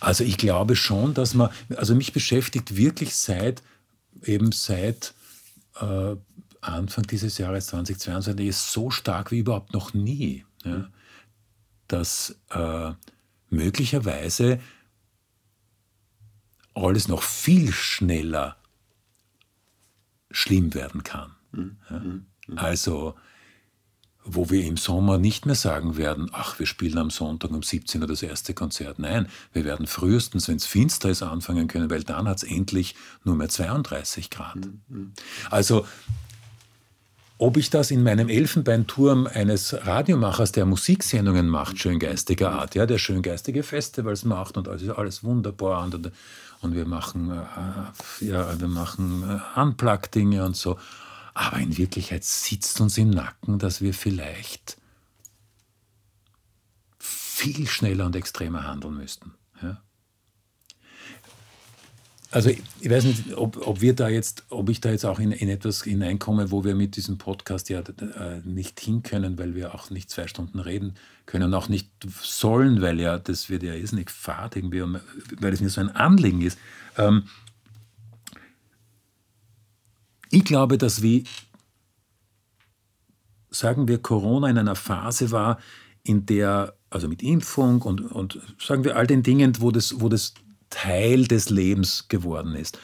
[0.00, 3.62] Also ich glaube schon, dass man, also mich beschäftigt wirklich seit,
[4.22, 5.14] eben seit
[5.80, 6.16] äh,
[6.60, 10.88] Anfang dieses Jahres 2022 ist so stark wie überhaupt noch nie, ja?
[11.86, 12.92] dass äh,
[13.56, 14.60] möglicherweise
[16.74, 18.56] alles noch viel schneller
[20.30, 21.34] schlimm werden kann.
[21.52, 21.76] Mhm.
[21.90, 21.98] Ja?
[21.98, 22.26] Mhm.
[22.56, 23.14] Also,
[24.24, 28.02] wo wir im Sommer nicht mehr sagen werden, ach, wir spielen am Sonntag um 17
[28.02, 28.98] Uhr das erste Konzert.
[28.98, 32.96] Nein, wir werden frühestens, wenn es finster ist, anfangen können, weil dann hat es endlich
[33.24, 34.68] nur mehr 32 Grad.
[34.88, 35.12] Mhm.
[35.50, 35.86] Also,
[37.38, 42.98] ob ich das in meinem Elfenbeinturm eines Radiomachers, der Musiksendungen macht, schöngeistiger Art, ja, der
[42.98, 46.12] schöngeistige Festivals macht und alles, alles wunderbar und,
[46.62, 49.22] und wir machen, äh, ja, wir machen
[49.56, 50.78] äh, Unplugged-Dinge und so.
[51.34, 54.78] Aber in Wirklichkeit sitzt uns im Nacken, dass wir vielleicht
[56.98, 59.34] viel schneller und extremer handeln müssten.
[62.36, 65.32] Also ich weiß nicht, ob, ob, wir da jetzt, ob ich da jetzt auch in,
[65.32, 69.74] in, etwas hineinkomme, wo wir mit diesem Podcast ja äh, nicht hin können, weil wir
[69.74, 71.88] auch nicht zwei Stunden reden können, auch nicht
[72.20, 74.82] sollen, weil ja das wird ja irrsinnig fad irgendwie,
[75.40, 76.58] weil es mir so ein Anliegen ist.
[76.98, 77.22] Ähm,
[80.30, 81.24] ich glaube, dass wie,
[83.48, 85.58] sagen wir, Corona in einer Phase war,
[86.02, 90.10] in der, also mit Impfung und, und sagen wir all den Dingen, wo das, wo
[90.10, 90.34] das
[90.70, 92.78] Teil des Lebens geworden ist,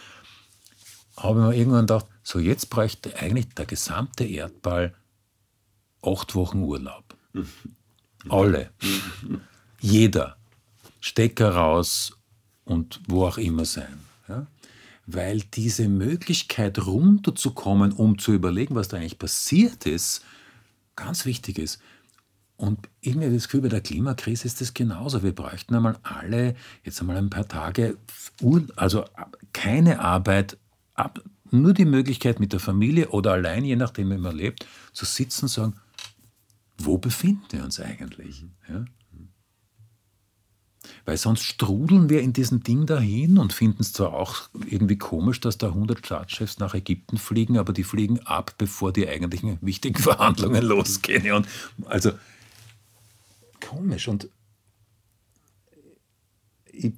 [1.16, 4.94] habe ich mir irgendwann gedacht, so jetzt bräuchte eigentlich der gesamte Erdball
[6.02, 7.16] acht Wochen Urlaub.
[8.28, 8.70] Alle.
[9.80, 10.36] Jeder.
[11.00, 12.16] Stecker raus
[12.64, 13.98] und wo auch immer sein.
[14.28, 14.46] Ja?
[15.06, 20.24] Weil diese Möglichkeit runterzukommen, um zu überlegen, was da eigentlich passiert ist,
[20.94, 21.80] ganz wichtig ist.
[22.62, 25.24] Und ich habe das Gefühl, bei der Klimakrise ist das genauso.
[25.24, 27.98] Wir bräuchten einmal alle, jetzt einmal ein paar Tage,
[28.76, 29.04] also
[29.52, 30.58] keine Arbeit,
[31.50, 35.46] nur die Möglichkeit mit der Familie oder allein, je nachdem, wie man lebt, zu sitzen
[35.46, 35.74] und sagen,
[36.78, 38.44] wo befinden wir uns eigentlich?
[38.68, 38.84] Ja?
[41.04, 45.40] Weil sonst strudeln wir in diesem Ding dahin und finden es zwar auch irgendwie komisch,
[45.40, 49.98] dass da 100 Staatschefs nach Ägypten fliegen, aber die fliegen ab, bevor die eigentlichen wichtigen
[50.00, 51.32] Verhandlungen losgehen.
[51.32, 51.48] Und
[51.86, 52.12] also
[53.74, 54.08] komisch.
[54.08, 54.28] Und
[56.66, 56.92] ich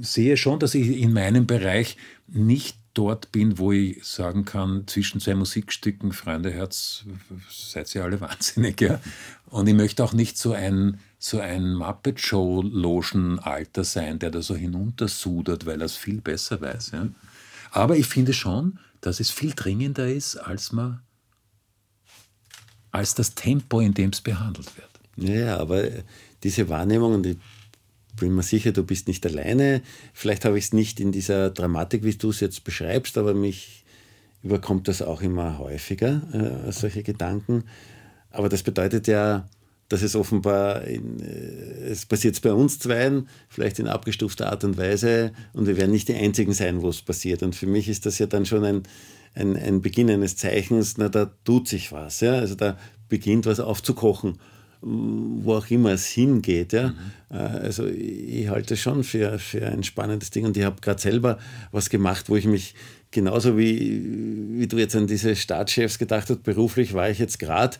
[0.00, 5.20] sehe schon, dass ich in meinem Bereich nicht dort bin, wo ich sagen kann, zwischen
[5.20, 7.04] zwei Musikstücken, Freunde, Herz,
[7.50, 8.80] seid ihr alle wahnsinnig.
[8.80, 9.00] Ja?
[9.46, 14.56] Und ich möchte auch nicht so ein, so ein Muppet Show-Logen-Alter sein, der da so
[14.56, 16.90] hinuntersudert, weil er es viel besser weiß.
[16.92, 17.08] Ja?
[17.70, 21.00] Aber ich finde schon, dass es viel dringender ist, als, man,
[22.90, 24.89] als das Tempo, in dem es behandelt wird.
[25.20, 25.84] Ja, aber
[26.42, 27.36] diese Wahrnehmung, und ich
[28.18, 29.82] bin mir sicher, du bist nicht alleine.
[30.12, 33.84] Vielleicht habe ich es nicht in dieser Dramatik, wie du es jetzt beschreibst, aber mich
[34.42, 36.22] überkommt das auch immer häufiger,
[36.66, 37.64] äh, solche Gedanken.
[38.30, 39.48] Aber das bedeutet ja,
[39.88, 44.78] dass es offenbar, in, äh, es passiert bei uns zweien, vielleicht in abgestufter Art und
[44.78, 47.42] Weise, und wir werden nicht die Einzigen sein, wo es passiert.
[47.42, 48.82] Und für mich ist das ja dann schon ein,
[49.34, 52.20] ein, ein Beginn eines Zeichens, na, da tut sich was.
[52.20, 52.34] Ja?
[52.34, 52.78] Also da
[53.08, 54.38] beginnt was aufzukochen
[54.82, 56.72] wo auch immer es hingeht.
[56.72, 56.88] Ja?
[56.88, 56.96] Mhm.
[57.28, 61.38] Also ich halte es schon für, für ein spannendes Ding und ich habe gerade selber
[61.70, 62.74] was gemacht, wo ich mich
[63.10, 64.02] genauso wie,
[64.58, 67.76] wie du jetzt an diese Staatschefs gedacht hast, beruflich war ich jetzt gerade,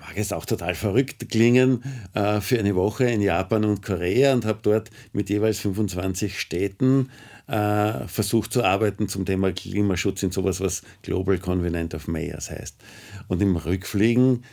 [0.00, 1.82] mag es auch total verrückt klingen,
[2.14, 7.10] äh, für eine Woche in Japan und Korea und habe dort mit jeweils 25 Städten
[7.46, 12.76] äh, versucht zu arbeiten zum Thema Klimaschutz in sowas, was Global Covenant of Mayors heißt.
[13.28, 14.44] Und im Rückfliegen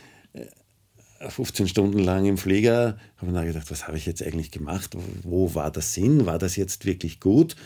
[1.28, 4.96] 15 Stunden lang im Flieger, habe ich gedacht, was habe ich jetzt eigentlich gemacht?
[5.22, 6.26] Wo war der Sinn?
[6.26, 7.56] War das jetzt wirklich gut?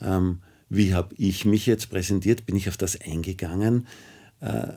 [0.00, 2.46] Ähm, wie habe ich mich jetzt präsentiert?
[2.46, 3.86] Bin ich auf das eingegangen?
[4.40, 4.68] Äh,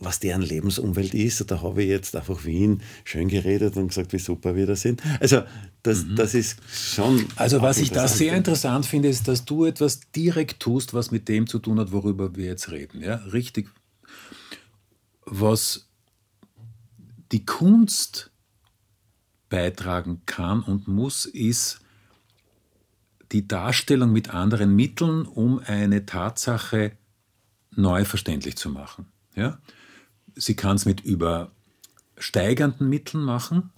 [0.00, 1.50] was deren Lebensumwelt ist.
[1.50, 5.02] Da habe ich jetzt einfach Wien schön geredet und gesagt, wie super wir da sind.
[5.20, 5.42] Also
[5.82, 6.16] das, mhm.
[6.16, 7.26] das ist schon.
[7.36, 11.28] Also was ich da sehr interessant finde, ist, dass du etwas direkt tust, was mit
[11.28, 13.02] dem zu tun hat, worüber wir jetzt reden.
[13.02, 13.68] Ja, richtig.
[15.24, 15.87] Was
[17.32, 18.30] die Kunst
[19.48, 21.80] beitragen kann und muss, ist
[23.32, 26.92] die Darstellung mit anderen Mitteln, um eine Tatsache
[27.70, 29.06] neu verständlich zu machen.
[29.34, 29.58] Ja?
[30.34, 33.70] Sie kann es mit übersteigernden Mitteln machen.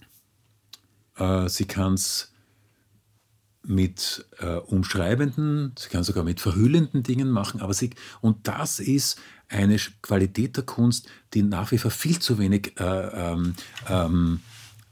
[1.15, 2.31] Äh, sie kann es
[3.63, 7.61] mit äh, umschreibenden, sie kann sogar mit verhüllenden Dingen machen.
[7.61, 9.19] Aber sie, und das ist
[9.51, 13.55] eine Qualität der Kunst, die nach wie vor viel zu wenig äh, ähm,
[13.87, 14.39] ähm,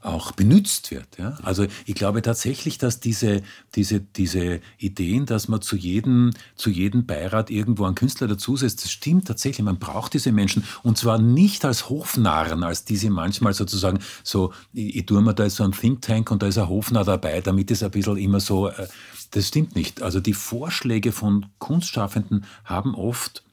[0.02, 1.18] auch benutzt wird.
[1.18, 1.36] Ja?
[1.42, 3.42] Also ich glaube tatsächlich, dass diese,
[3.74, 8.90] diese, diese Ideen, dass man zu jedem, zu jedem Beirat irgendwo einen Künstler dazusetzt, das
[8.90, 9.64] stimmt tatsächlich.
[9.64, 14.96] Man braucht diese Menschen und zwar nicht als Hofnarren, als diese manchmal sozusagen so, ich,
[14.96, 17.70] ich tue mir da so ein Think Tank und da ist ein Hofnarr dabei, damit
[17.70, 18.88] es ein bisschen immer so, äh,
[19.32, 20.02] das stimmt nicht.
[20.02, 23.44] Also die Vorschläge von Kunstschaffenden haben oft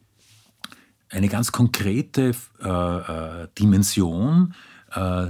[1.10, 4.54] eine ganz konkrete äh, äh, Dimension,
[4.94, 5.28] äh,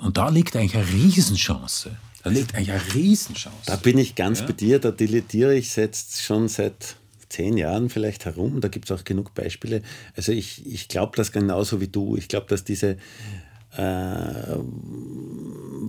[0.00, 1.90] und da liegt eigentlich eine Riesenchance.
[2.22, 3.66] Da liegt eigentlich eine Riesenchance.
[3.66, 4.46] Da bin ich ganz ja?
[4.46, 6.96] bei dir, da dilettiere ich jetzt schon seit
[7.28, 8.60] zehn Jahren vielleicht herum.
[8.60, 9.82] Da gibt es auch genug Beispiele.
[10.16, 12.16] Also ich, ich glaube das genauso wie du.
[12.16, 12.96] Ich glaube, dass diese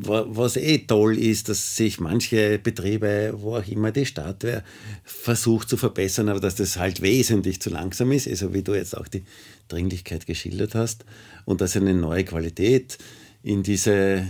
[0.03, 4.63] was eh toll ist, dass sich manche Betriebe, wo auch immer die Stadt wäre,
[5.03, 8.95] versucht zu verbessern, aber dass das halt wesentlich zu langsam ist, also wie du jetzt
[8.95, 9.23] auch die
[9.67, 11.05] Dringlichkeit geschildert hast
[11.45, 12.99] und dass eine neue Qualität
[13.43, 14.27] in diese,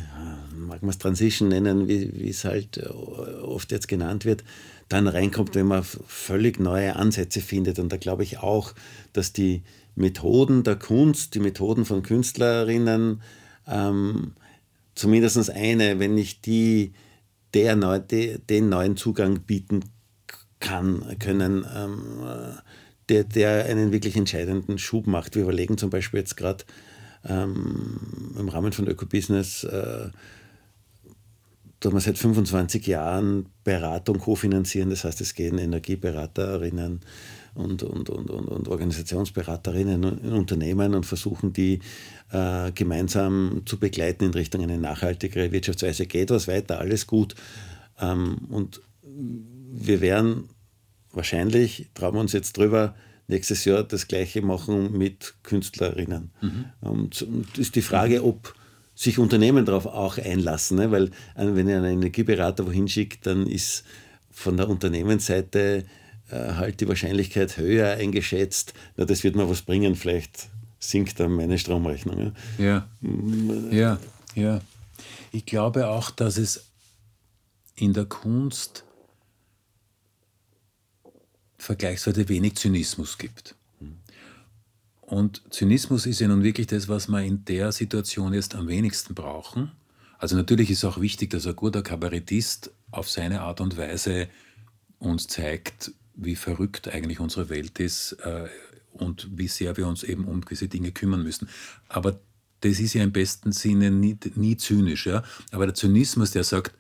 [0.56, 4.44] mag man es Transition nennen, wie es halt äh, oft jetzt genannt wird,
[4.88, 7.80] dann reinkommt, wenn man völlig neue Ansätze findet.
[7.80, 8.74] Und da glaube ich auch,
[9.14, 9.64] dass die
[9.96, 13.22] Methoden der Kunst, die Methoden von Künstlerinnen,
[13.72, 14.34] ähm,
[14.96, 16.94] zumindest eine, wenn nicht die,
[17.54, 19.82] der neu, de, den neuen Zugang bieten
[20.60, 22.54] kann, können, ähm, äh,
[23.10, 25.36] der, der einen wirklich entscheidenden Schub macht.
[25.36, 26.64] Wir überlegen zum Beispiel jetzt gerade,
[27.28, 30.10] ähm, im Rahmen von Ökobusiness äh,
[31.80, 34.90] tun wir seit 25 Jahren Beratung kofinanzieren.
[34.90, 37.02] Das heißt, es gehen Energieberaterinnen
[37.54, 41.80] und, und, und, und, und Organisationsberaterinnen in Unternehmen und versuchen die
[42.32, 46.06] äh, gemeinsam zu begleiten in Richtung eine nachhaltigere Wirtschaftsweise.
[46.06, 47.36] Geht was weiter, alles gut.
[48.00, 50.50] Ähm, und wir werden
[51.12, 52.96] wahrscheinlich, trauen wir uns jetzt drüber,
[53.28, 56.32] nächstes Jahr das Gleiche machen mit Künstlerinnen.
[56.42, 56.66] Mhm.
[56.82, 58.56] Und, und ist die Frage, ob
[58.94, 60.92] sich Unternehmen darauf auch einlassen, ne?
[60.92, 63.84] weil äh, wenn ihr einen Energieberater wohin schickt, dann ist
[64.30, 65.86] von der Unternehmensseite
[66.32, 71.58] halt die Wahrscheinlichkeit höher eingeschätzt, na, das wird mal was bringen, vielleicht sinkt dann meine
[71.60, 72.34] Stromrechnung.
[72.58, 72.88] Ja.
[73.02, 73.72] Ja.
[73.72, 74.00] ja,
[74.36, 74.62] ja.
[75.32, 76.66] Ich glaube auch, dass es
[77.76, 78.84] in der Kunst
[81.58, 83.56] vergleichsweise wenig Zynismus gibt.
[85.02, 89.14] Und Zynismus ist ja nun wirklich das, was wir in der Situation jetzt am wenigsten
[89.14, 89.72] brauchen.
[90.18, 94.30] Also natürlich ist auch wichtig, dass ein guter Kabarettist auf seine Art und Weise
[95.00, 95.92] uns zeigt,
[96.24, 98.48] wie verrückt eigentlich unsere Welt ist äh,
[98.94, 101.50] und wie sehr wir uns eben um gewisse Dinge kümmern müssen.
[101.88, 102.20] Aber
[102.62, 105.08] das ist ja im besten Sinne nie, nie zynisch.
[105.08, 105.24] Ja?
[105.52, 106.74] Aber der Zynismus, der sagt,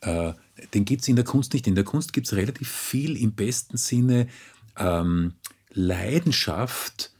[0.00, 0.32] äh,
[0.74, 1.66] den gibt es in der Kunst nicht.
[1.66, 4.28] In der Kunst gibt es relativ viel im besten Sinne
[4.76, 5.34] ähm,
[5.72, 7.12] Leidenschaft,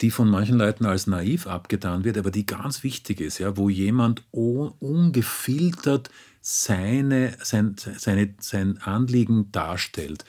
[0.00, 3.68] die von manchen Leuten als naiv abgetan wird, aber die ganz wichtig ist, ja, wo
[3.68, 6.10] jemand ungefiltert
[6.42, 10.24] seine, sein, seine, sein Anliegen darstellt.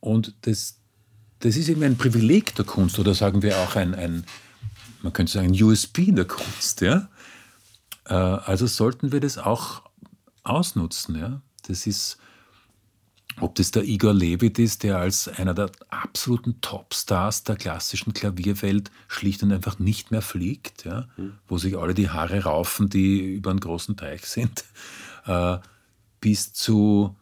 [0.00, 0.80] Und das,
[1.40, 4.24] das ist eben ein Privileg der Kunst oder sagen wir auch ein, ein
[5.02, 6.80] man könnte sagen, ein USB der Kunst.
[6.80, 7.08] Ja?
[8.06, 9.82] Äh, also sollten wir das auch
[10.42, 11.16] ausnutzen.
[11.16, 11.42] Ja?
[11.68, 12.16] Das ist,
[13.40, 18.90] ob das der Igor Levit ist, der als einer der absoluten Topstars der klassischen Klavierwelt
[19.08, 21.08] schlicht und einfach nicht mehr fliegt, ja?
[21.16, 21.34] Mhm.
[21.48, 24.64] wo sich alle die Haare raufen, die über einen großen Teich sind,
[25.26, 25.58] äh,
[26.20, 27.16] bis zu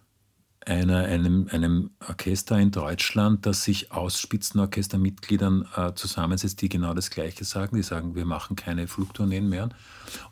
[0.66, 7.10] einer, einem, einem Orchester in Deutschland, das sich aus Spitzenorchestermitgliedern äh, zusammensetzt, die genau das
[7.10, 7.76] Gleiche sagen.
[7.76, 9.70] Die sagen, wir machen keine Flugtourneen mehr.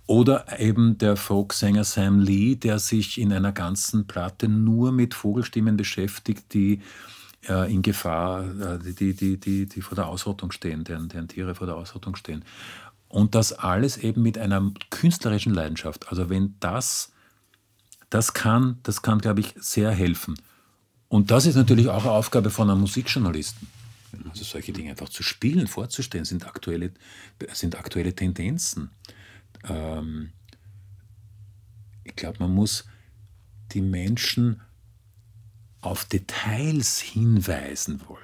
[0.07, 5.77] Oder eben der Folksänger Sam Lee, der sich in einer ganzen Platte nur mit Vogelstimmen
[5.77, 6.81] beschäftigt, die
[7.49, 11.55] äh, in Gefahr, äh, die, die, die, die vor der Ausrottung stehen, deren, deren Tiere
[11.55, 12.45] vor der Ausrottung stehen.
[13.09, 16.09] Und das alles eben mit einer künstlerischen Leidenschaft.
[16.09, 17.13] Also wenn das
[18.11, 20.35] das kann, das kann, glaube ich, sehr helfen.
[21.09, 23.67] Und das ist natürlich auch eine Aufgabe von einem Musikjournalisten.
[24.29, 26.93] Also solche Dinge einfach zu spielen, vorzustellen, sind aktuelle,
[27.53, 28.91] sind aktuelle Tendenzen.
[29.65, 30.31] Ähm,
[32.05, 32.85] ich glaube, man muss
[33.73, 34.61] die Menschen
[35.81, 38.21] auf Details hinweisen wollen.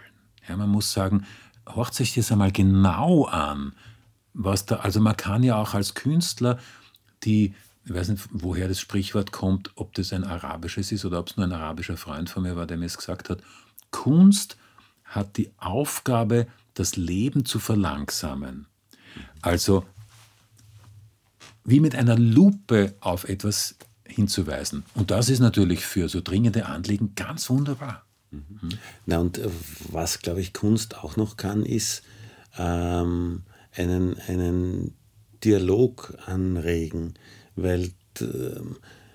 [0.48, 1.24] Ja, man muss sagen,
[1.66, 3.72] horcht sich das einmal genau an,
[4.34, 6.58] was da, also man kann ja auch als Künstler
[7.24, 7.54] die,
[7.86, 11.36] ich weiß nicht, woher das Sprichwort kommt, ob das ein arabisches ist oder ob es
[11.36, 13.42] nur ein arabischer Freund von mir war, der mir es gesagt hat,
[13.92, 14.56] Kunst
[15.04, 18.66] hat die Aufgabe, das Leben zu verlangsamen.
[19.40, 19.84] Also
[21.64, 24.84] wie mit einer Lupe auf etwas hinzuweisen.
[24.94, 28.04] Und das ist natürlich für so dringende Anliegen ganz wunderbar.
[28.30, 28.70] Mhm.
[29.04, 29.48] Na und äh,
[29.90, 32.02] was, glaube ich, Kunst auch noch kann, ist
[32.58, 34.94] ähm, einen, einen
[35.44, 37.14] Dialog anregen,
[37.56, 37.90] weil
[38.20, 38.60] äh,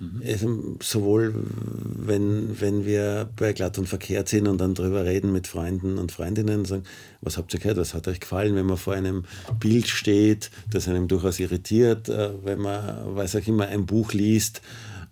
[0.01, 0.77] Mhm.
[0.81, 5.99] sowohl wenn, wenn wir bei Glatt und Verkehrt sind und dann darüber reden mit Freunden
[5.99, 6.83] und Freundinnen und sagen,
[7.21, 9.25] was habt ihr gehört, was hat euch gefallen, wenn man vor einem
[9.59, 14.63] Bild steht, das einem durchaus irritiert, äh, wenn man, weiß auch immer, ein Buch liest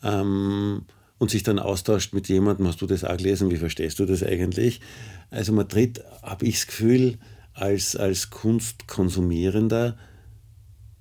[0.03, 0.81] ähm,
[1.19, 4.23] und sich dann austauscht mit jemandem, hast du das auch gelesen, wie verstehst du das
[4.23, 4.81] eigentlich?
[5.29, 7.19] Also man tritt, habe ich das Gefühl,
[7.53, 9.97] als, als Kunstkonsumierender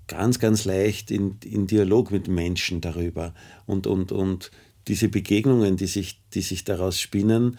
[0.08, 3.34] ganz, ganz leicht in, in Dialog mit Menschen darüber.
[3.66, 4.50] Und, und, und
[4.88, 7.58] diese Begegnungen, die sich, die sich daraus spinnen,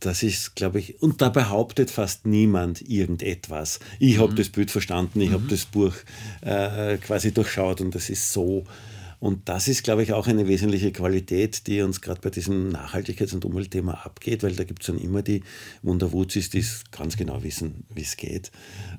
[0.00, 3.80] das ist, glaube ich, und da behauptet fast niemand irgendetwas.
[3.98, 4.36] Ich habe mhm.
[4.36, 5.34] das Bild verstanden, ich mhm.
[5.34, 5.94] habe das Buch
[6.42, 8.64] äh, quasi durchschaut und das ist so.
[9.18, 13.34] Und das ist, glaube ich, auch eine wesentliche Qualität, die uns gerade bei diesem Nachhaltigkeits-
[13.34, 15.42] und Umweltthema abgeht, weil da gibt es dann immer die
[15.82, 18.50] Wunderwuzis, die ganz genau wissen, wie es geht.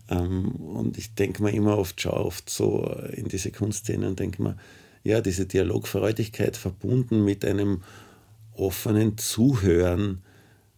[0.09, 4.41] Ähm, und ich denke mir immer oft, schaue oft so in diese Kunstszene und denke
[4.41, 4.57] mir,
[5.03, 7.83] ja, diese Dialogfreudigkeit verbunden mit einem
[8.53, 10.23] offenen Zuhören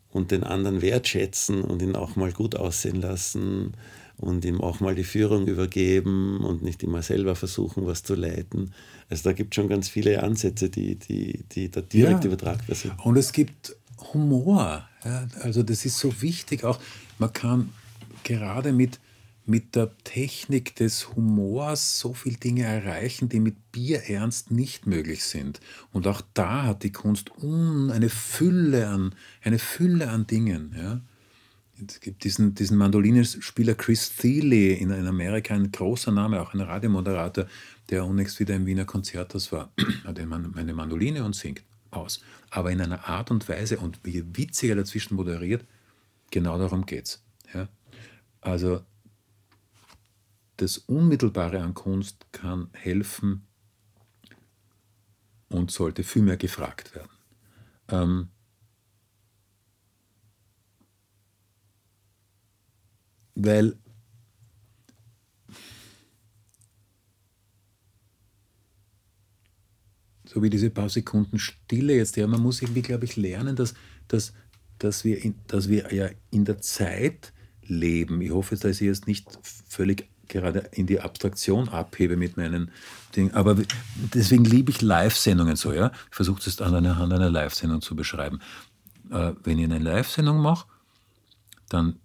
[0.10, 3.74] und den anderen wertschätzen und ihn auch mal gut aussehen lassen
[4.20, 8.74] und ihm auch mal die Führung übergeben und nicht immer selber versuchen, was zu leiten.
[9.10, 12.28] Also da gibt es schon ganz viele Ansätze, die, die, die da direkt ja.
[12.28, 12.94] übertragbar sind.
[13.04, 13.76] Und es gibt
[14.14, 14.88] Humor.
[15.04, 16.80] Ja, also das ist so wichtig auch.
[17.18, 17.70] Man kann
[18.24, 19.00] gerade mit,
[19.46, 25.60] mit der Technik des Humors so viele Dinge erreichen, die mit Bierernst nicht möglich sind.
[25.92, 30.76] Und auch da hat die Kunst eine Fülle an, eine Fülle an Dingen.
[30.78, 31.02] Ja.
[31.88, 36.62] Es gibt diesen, diesen Mandolinenspieler Chris Thiele in, in Amerika, ein großer Name, auch ein
[36.62, 37.48] Radiomoderator,
[37.90, 39.72] der unlängst wieder im Wiener Konzerthaus war.
[40.04, 42.22] Hat eine Mandoline und singt aus.
[42.50, 45.66] Aber in einer Art und Weise und wie witziger dazwischen moderiert,
[46.32, 47.24] genau darum geht es.
[47.54, 47.70] Ja?
[48.42, 48.82] Also
[50.58, 53.48] das Unmittelbare an Kunst kann helfen
[55.50, 57.10] und sollte viel mehr gefragt werden.
[57.88, 58.30] Ähm,
[63.40, 63.76] weil
[70.26, 73.74] so wie diese paar Sekunden Stille jetzt, ja, man muss irgendwie, glaube ich, lernen, dass,
[74.08, 74.34] dass,
[74.78, 77.34] dass, wir in, dass wir ja in der Zeit
[77.64, 78.22] leben.
[78.22, 79.28] Ich hoffe, dass ich jetzt nicht
[79.68, 82.70] völlig gerade in die Abstraktion abhebe mit meinen
[83.16, 83.34] Dingen.
[83.34, 83.58] Aber
[84.14, 85.92] deswegen liebe ich Live-Sendungen so, ja.
[86.12, 88.40] Ich versuche es an einer, einer Live-Sendung zu beschreiben.
[89.10, 90.68] Äh, wenn ich eine Live-Sendung mache,
[91.70, 91.96] dann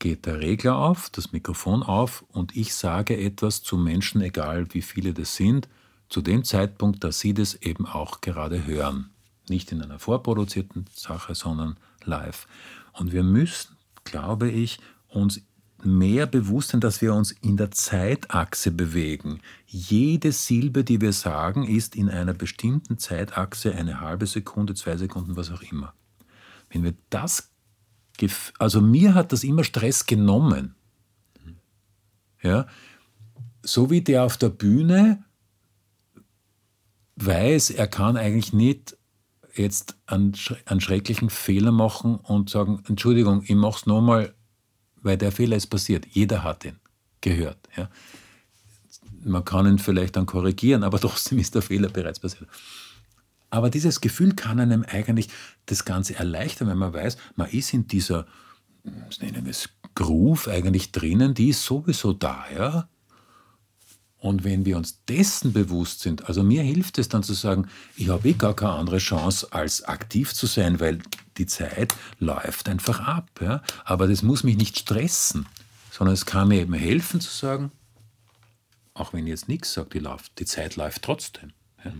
[0.00, 4.82] geht der Regler auf, das Mikrofon auf und ich sage etwas zu Menschen, egal wie
[4.82, 5.68] viele das sind,
[6.08, 9.10] zu dem Zeitpunkt, dass sie das eben auch gerade hören.
[9.48, 12.48] Nicht in einer vorproduzierten Sache, sondern live.
[12.92, 15.42] Und wir müssen, glaube ich, uns
[15.82, 19.40] mehr bewusst sein, dass wir uns in der Zeitachse bewegen.
[19.66, 25.36] Jede Silbe, die wir sagen, ist in einer bestimmten Zeitachse eine halbe Sekunde, zwei Sekunden,
[25.36, 25.94] was auch immer.
[26.70, 27.49] Wenn wir das
[28.58, 30.74] also mir hat das immer Stress genommen.
[32.42, 32.66] Ja,
[33.62, 35.22] so wie der auf der Bühne
[37.16, 38.96] weiß, er kann eigentlich nicht
[39.54, 40.34] jetzt einen,
[40.66, 44.34] einen schrecklichen Fehler machen und sagen, Entschuldigung, ich mache es nochmal,
[45.02, 46.06] weil der Fehler ist passiert.
[46.06, 46.76] Jeder hat ihn
[47.20, 47.58] gehört.
[47.76, 47.90] Ja.
[49.22, 52.48] Man kann ihn vielleicht dann korrigieren, aber trotzdem ist der Fehler bereits passiert.
[53.50, 55.28] Aber dieses Gefühl kann einem eigentlich
[55.66, 58.26] das Ganze erleichtern, wenn man weiß, man ist in dieser,
[58.84, 62.88] nennen wir es, Groove eigentlich drinnen, die ist sowieso da, ja.
[64.18, 68.10] Und wenn wir uns dessen bewusst sind, also mir hilft es dann zu sagen, ich
[68.10, 70.98] habe eh gar keine andere Chance, als aktiv zu sein, weil
[71.38, 73.30] die Zeit läuft einfach ab.
[73.40, 73.62] Ja?
[73.84, 75.46] Aber das muss mich nicht stressen,
[75.90, 77.72] sondern es kann mir eben helfen zu sagen,
[78.92, 80.06] auch wenn ich jetzt nichts sage, die,
[80.38, 81.52] die Zeit läuft trotzdem.
[81.82, 81.92] Ja?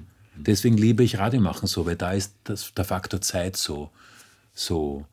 [0.47, 3.91] Deswegen liebe ich Radio machen so, weil da ist das, der Faktor Zeit so,
[4.55, 5.07] so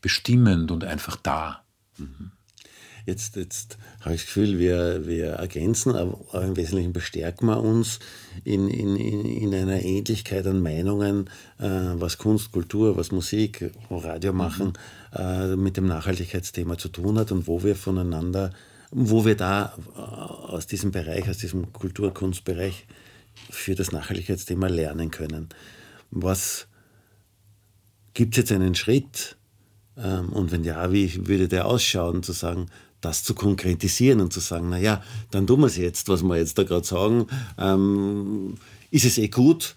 [0.00, 1.62] bestimmend und einfach da.
[3.06, 7.98] Jetzt, jetzt habe ich das Gefühl, wir, wir ergänzen, aber im Wesentlichen bestärken wir uns
[8.44, 14.74] in, in, in einer Ähnlichkeit an Meinungen, äh, was Kunst, Kultur, was Musik, Radio machen,
[15.14, 18.52] äh, mit dem Nachhaltigkeitsthema zu tun hat und wo wir voneinander,
[18.90, 22.86] wo wir da äh, aus diesem Bereich, aus diesem Kultur-Kunstbereich
[23.48, 25.48] für das Nachhaltigkeitsthema lernen können.
[26.10, 26.66] Was
[28.14, 29.36] gibt es jetzt einen Schritt?
[29.96, 32.66] Ähm, und wenn ja, wie würde der ausschauen, zu sagen,
[33.00, 36.58] das zu konkretisieren und zu sagen, naja, dann tun wir es jetzt, was wir jetzt
[36.58, 37.26] da gerade sagen.
[37.58, 38.56] Ähm,
[38.90, 39.76] ist es eh gut,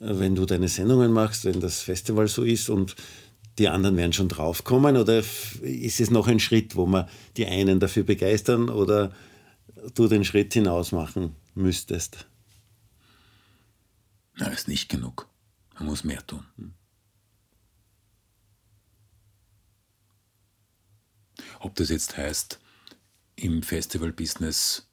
[0.00, 2.94] äh, wenn du deine Sendungen machst, wenn das Festival so ist und
[3.58, 4.96] die anderen werden schon draufkommen?
[4.96, 5.22] Oder
[5.62, 9.12] ist es noch ein Schritt, wo man die einen dafür begeistern oder
[9.94, 12.26] du den Schritt hinaus machen müsstest?
[14.38, 15.28] Na, ist nicht genug.
[15.74, 16.44] Man muss mehr tun.
[21.58, 22.60] Ob das jetzt heißt,
[23.34, 24.88] im Festival-Business,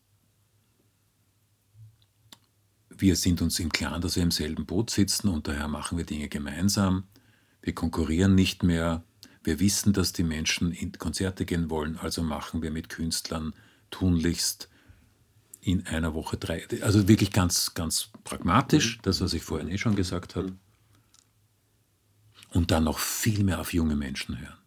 [2.89, 6.05] wir sind uns im Klaren, dass wir im selben Boot sitzen und daher machen wir
[6.05, 7.03] Dinge gemeinsam.
[7.61, 9.03] Wir konkurrieren nicht mehr.
[9.43, 13.53] Wir wissen, dass die Menschen in Konzerte gehen wollen, also machen wir mit Künstlern
[13.91, 14.69] tunlichst
[15.65, 16.67] in einer Woche drei.
[16.81, 20.53] Also wirklich ganz, ganz pragmatisch, das, was ich vorhin eh schon gesagt habe.
[22.51, 24.57] Und dann noch viel mehr auf junge Menschen hören.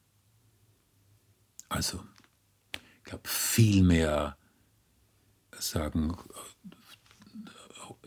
[1.68, 2.02] Also,
[2.72, 4.36] ich glaube, viel mehr
[5.52, 6.16] sagen,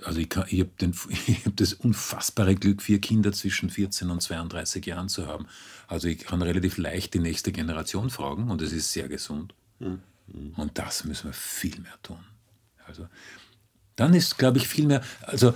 [0.03, 0.71] also ich, ich habe
[1.45, 5.47] hab das unfassbare Glück, vier Kinder zwischen 14 und 32 Jahren zu haben.
[5.87, 9.53] Also ich kann relativ leicht die nächste Generation fragen und es ist sehr gesund.
[9.79, 10.01] Mhm.
[10.57, 12.19] Und das müssen wir viel mehr tun.
[12.91, 13.07] Also
[13.95, 15.53] dann ist, glaube ich, viel mehr, also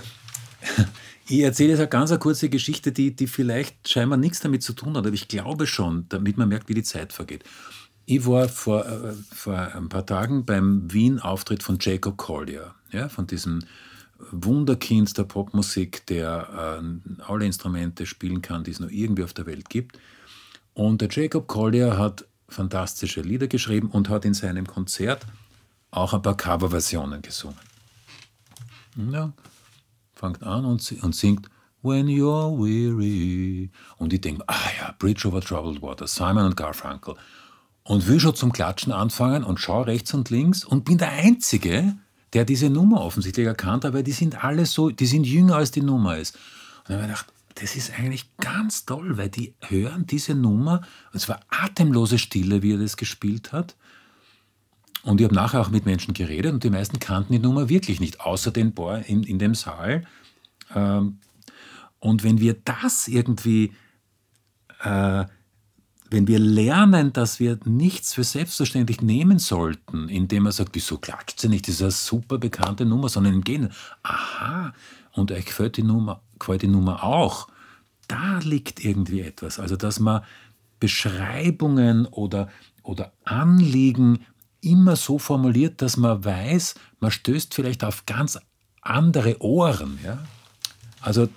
[1.28, 4.96] ich erzähle jetzt eine ganz kurze Geschichte, die, die vielleicht scheinbar nichts damit zu tun
[4.96, 7.44] hat, aber ich glaube schon, damit man merkt, wie die Zeit vergeht.
[8.06, 13.28] Ich war vor, äh, vor ein paar Tagen beim Wien-Auftritt von Jacob Collier, ja, von
[13.28, 13.64] diesem
[14.32, 19.46] Wunderkind der Popmusik, der äh, alle Instrumente spielen kann, die es nur irgendwie auf der
[19.46, 20.00] Welt gibt.
[20.74, 25.26] Und der Jacob Collier hat fantastische Lieder geschrieben und hat in seinem Konzert
[25.92, 27.60] auch ein paar Coverversionen gesungen.
[29.12, 29.34] Ja,
[30.14, 31.50] fängt an und, und singt
[31.82, 33.70] When You're Weary.
[33.98, 37.16] Und ich denke, ah ja, Bridge over Troubled Water, Simon und Garfunkel
[37.86, 41.96] und will schon zum Klatschen anfangen und schaue rechts und links und bin der Einzige,
[42.34, 45.72] der diese Nummer offensichtlich erkannt hat, weil die sind alle so, die sind jünger als
[45.72, 46.36] die Nummer ist.
[46.36, 50.82] Und dann habe ich gedacht, das ist eigentlich ganz toll, weil die hören diese Nummer,
[51.14, 53.76] und es war atemlose Stille, wie er das gespielt hat.
[55.06, 58.00] Und ich habe nachher auch mit Menschen geredet und die meisten kannten die Nummer wirklich
[58.00, 60.04] nicht, außer den Boy in, in dem Saal.
[60.74, 61.20] Ähm,
[62.00, 63.72] und wenn wir das irgendwie
[64.84, 65.26] äh,
[66.10, 71.40] wenn wir lernen, dass wir nichts für selbstverständlich nehmen sollten, indem man sagt, wieso klatscht
[71.40, 74.74] sie nicht, das ist eine super bekannte Nummer, sondern im Gegenteil, aha,
[75.14, 77.48] und euch gefällt die Nummer, gefällt die Nummer auch,
[78.08, 79.60] da liegt irgendwie etwas.
[79.60, 80.22] Also, dass man
[80.80, 82.50] Beschreibungen oder,
[82.84, 84.20] oder Anliegen
[84.66, 88.40] immer so formuliert, dass man weiß, man stößt vielleicht auf ganz
[88.82, 90.00] andere Ohren.
[90.04, 90.26] Ja?
[91.02, 91.30] Also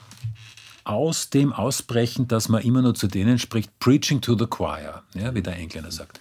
[0.85, 5.35] aus dem ausbrechen, dass man immer nur zu denen spricht, preaching to the choir, ja,
[5.35, 6.21] wie der Engländer sagt.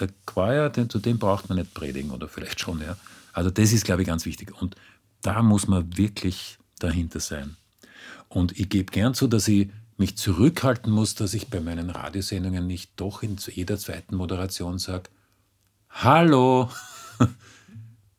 [0.00, 2.80] Der Choir, den, zu dem braucht man nicht predigen oder vielleicht schon.
[2.80, 2.96] Ja.
[3.32, 4.58] Also das ist, glaube ich, ganz wichtig.
[4.60, 4.76] Und
[5.20, 7.56] da muss man wirklich dahinter sein.
[8.28, 12.66] Und ich gebe gern zu, dass ich mich zurückhalten muss, dass ich bei meinen Radiosendungen
[12.66, 15.10] nicht doch in jeder zweiten Moderation sage,
[15.90, 16.70] Hallo!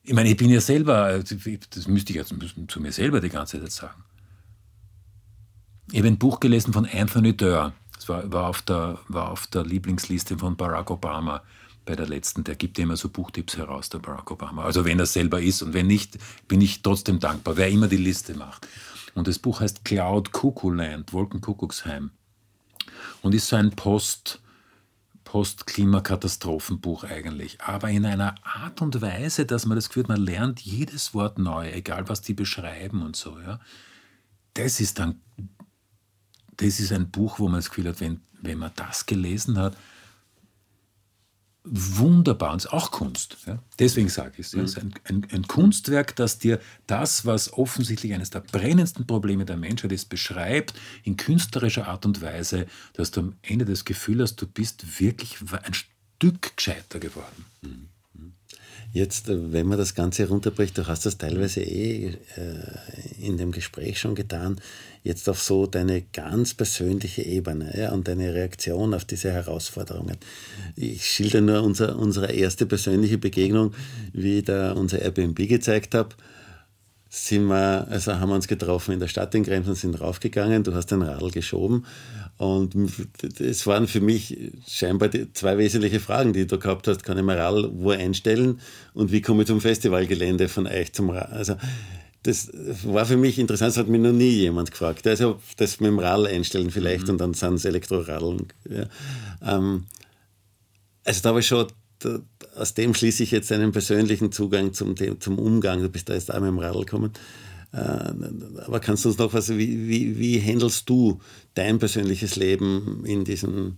[0.01, 2.33] Ich meine, ich bin ja selber, das müsste ich jetzt
[2.69, 4.03] zu mir selber die ganze Zeit sagen.
[5.91, 7.73] Ich habe ein Buch gelesen von Anthony Durr.
[7.93, 11.43] Das war, war, auf der, war auf der Lieblingsliste von Barack Obama
[11.85, 12.43] bei der letzten.
[12.43, 14.63] Der gibt immer so Buchtipps heraus, der Barack Obama.
[14.63, 16.17] Also wenn er selber ist und wenn nicht,
[16.47, 18.67] bin ich trotzdem dankbar, wer immer die Liste macht.
[19.13, 22.09] Und das Buch heißt Cloud Cuckoo Land, Wolkenkuckucksheim.
[23.21, 24.41] Und ist so ein Post-
[25.29, 30.59] Post-Klimakatastrophenbuch eigentlich, aber in einer Art und Weise, dass man das Gefühl hat, man lernt
[30.59, 33.39] jedes Wort neu, egal was die beschreiben und so.
[33.39, 33.59] Ja.
[34.55, 35.21] Das ist dann
[36.59, 39.77] das ist ein Buch, wo man das Gefühl hat, wenn, wenn man das gelesen hat,
[41.63, 43.37] wunderbar und auch Kunst.
[43.45, 43.59] Ja?
[43.77, 44.51] Deswegen sage ich es.
[44.53, 44.61] Ja?
[44.63, 49.45] Es ist ein, ein, ein, Kunstwerk, das dir das, was offensichtlich eines der brennendsten Probleme
[49.45, 54.21] der Menschheit ist, beschreibt in künstlerischer Art und Weise, dass du am Ende das Gefühl
[54.21, 57.45] hast, du bist wirklich ein Stück gescheiter geworden.
[58.91, 63.51] Jetzt, äh, wenn man das Ganze runterbricht, du hast das teilweise eh äh, in dem
[63.51, 64.59] Gespräch schon getan,
[65.03, 70.17] jetzt auf so deine ganz persönliche Ebene ja, und deine Reaktion auf diese Herausforderungen.
[70.75, 73.73] Ich schilder nur unser, unsere erste persönliche Begegnung,
[74.13, 76.15] wie ich da unser Airbnb gezeigt habe
[77.09, 80.63] sind wir, also haben wir uns getroffen in der Stadt in Krems und sind raufgegangen.
[80.63, 81.85] Du hast den Radl geschoben.
[82.37, 82.75] Und
[83.39, 84.37] es waren für mich
[84.67, 87.03] scheinbar zwei wesentliche Fragen, die du gehabt hast.
[87.03, 88.59] Kann ich mein Radl wo einstellen?
[88.93, 91.33] Und wie komme ich zum Festivalgelände von euch zum Radl?
[91.33, 91.55] Also,
[92.23, 92.51] das
[92.83, 95.07] war für mich interessant, das hat mich noch nie jemand gefragt.
[95.07, 97.11] Also das mit dem Radl einstellen vielleicht mhm.
[97.11, 98.47] und dann sind es Elektroradeln.
[98.69, 98.87] Ja.
[99.41, 99.85] Ähm,
[101.05, 101.67] also da war schon
[101.99, 102.19] da,
[102.55, 105.81] aus dem schließe ich jetzt einen persönlichen Zugang zum, zum Umgang.
[105.81, 107.13] Du bist da jetzt auch mit dem Radl gekommen.
[107.71, 107.77] Äh,
[108.65, 111.21] aber kannst du uns noch was, wie, wie, wie handelst du
[111.53, 113.77] dein persönliches Leben in diesem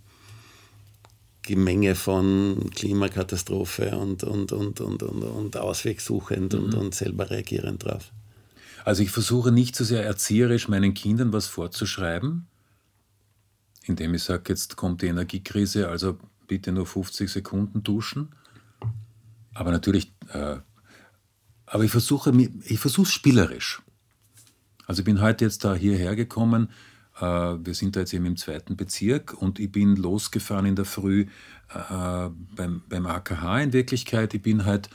[1.44, 6.60] Gemenge von Klimakatastrophe und, und, und, und, und, und auswegsuchend mhm.
[6.60, 8.12] und, und selber reagierend drauf?
[8.84, 12.48] Also ich versuche nicht so sehr erzieherisch meinen Kindern was vorzuschreiben,
[13.84, 16.18] indem ich sage, jetzt kommt die Energiekrise, also
[16.48, 18.30] bitte nur 50 Sekunden duschen.
[19.54, 20.58] Aber natürlich, äh,
[21.66, 22.32] aber ich versuche
[22.66, 23.82] ich versuche es spielerisch.
[24.88, 26.70] Also ich bin heute jetzt da hierher gekommen.
[27.20, 30.86] Äh, wir sind da jetzt eben im zweiten Bezirk und ich bin losgefahren in der
[30.86, 31.28] Früh
[31.70, 34.34] äh, beim, beim AKH in Wirklichkeit.
[34.34, 34.90] Ich bin halt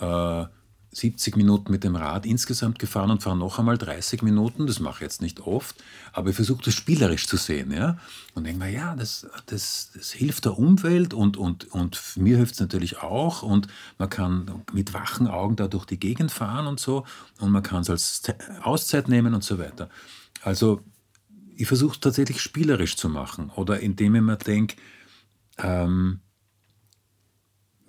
[0.00, 0.44] äh,
[0.92, 4.66] 70 Minuten mit dem Rad insgesamt gefahren und fahre noch einmal 30 Minuten.
[4.66, 5.82] Das mache ich jetzt nicht oft,
[6.12, 7.72] aber ich versuche das spielerisch zu sehen.
[7.72, 7.96] Ja?
[8.34, 12.54] Und denke mir, ja, das, das, das hilft der Umwelt und, und, und mir hilft
[12.54, 13.42] es natürlich auch.
[13.42, 17.06] Und man kann mit wachen Augen da durch die Gegend fahren und so.
[17.40, 18.22] Und man kann es als
[18.62, 19.88] Auszeit nehmen und so weiter.
[20.42, 20.82] Also
[21.56, 23.50] ich versuche es tatsächlich spielerisch zu machen.
[23.56, 24.76] Oder indem ich mir denke,
[25.58, 26.20] ähm,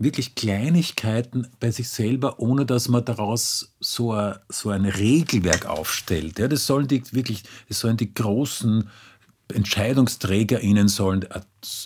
[0.03, 6.39] wirklich Kleinigkeiten bei sich selber, ohne dass man daraus so ein, so ein Regelwerk aufstellt.
[6.39, 8.89] Ja, das sollen die wirklich, das sollen die großen
[9.53, 11.27] EntscheidungsträgerInnen sollen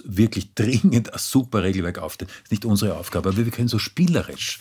[0.06, 2.30] wirklich dringend ein super Regelwerk aufstellen.
[2.30, 4.60] Das ist nicht unsere Aufgabe, aber wir können so spielerisch,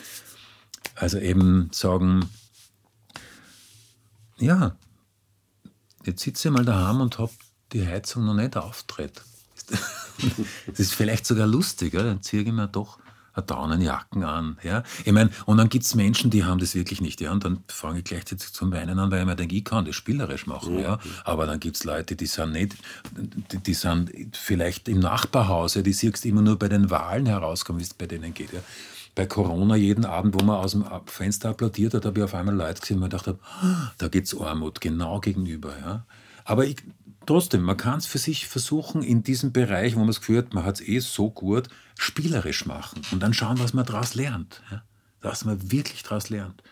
[0.95, 2.29] also eben sagen,
[4.39, 4.75] ja,
[6.05, 7.31] jetzt sitze ich mal daheim und habe
[7.73, 9.21] die Heizung noch nicht auftritt.
[10.65, 12.97] Das ist vielleicht sogar lustig, dann ziehe ich mir doch
[13.41, 14.57] Daunenjacken an.
[14.63, 14.83] Ja?
[15.05, 17.21] Ich meine, und dann gibt es Menschen, die haben das wirklich nicht.
[17.21, 17.31] Ja?
[17.31, 19.95] Und dann fange ich gleichzeitig zum Weinen an, weil ich mir denke, ich kann das
[19.95, 20.75] spielerisch machen.
[20.75, 20.81] Ja.
[20.81, 20.99] ja?
[21.23, 22.75] Aber dann gibt es Leute, die sind nicht,
[23.51, 27.79] die, die sind vielleicht im Nachbarhaus, ja, die siehst immer nur bei den Wahlen herauskommen,
[27.79, 28.53] wie es bei denen geht.
[28.53, 28.59] Ja?
[29.15, 32.55] Bei Corona jeden Abend, wo man aus dem Fenster applaudiert hat, habe ich auf einmal
[32.55, 33.39] Leute gesehen, wo ich dachte,
[33.97, 35.73] da gibt es Armut, genau gegenüber.
[35.79, 36.05] Ja?
[36.45, 36.77] Aber ich,
[37.27, 40.63] trotzdem, man kann es für sich versuchen, in diesem Bereich, wo man es geführt, man
[40.63, 44.63] hat es eh so gut, spielerisch machen und dann schauen, was man daraus lernt.
[44.71, 44.83] Ja?
[45.21, 46.63] Was man wirklich daraus lernt.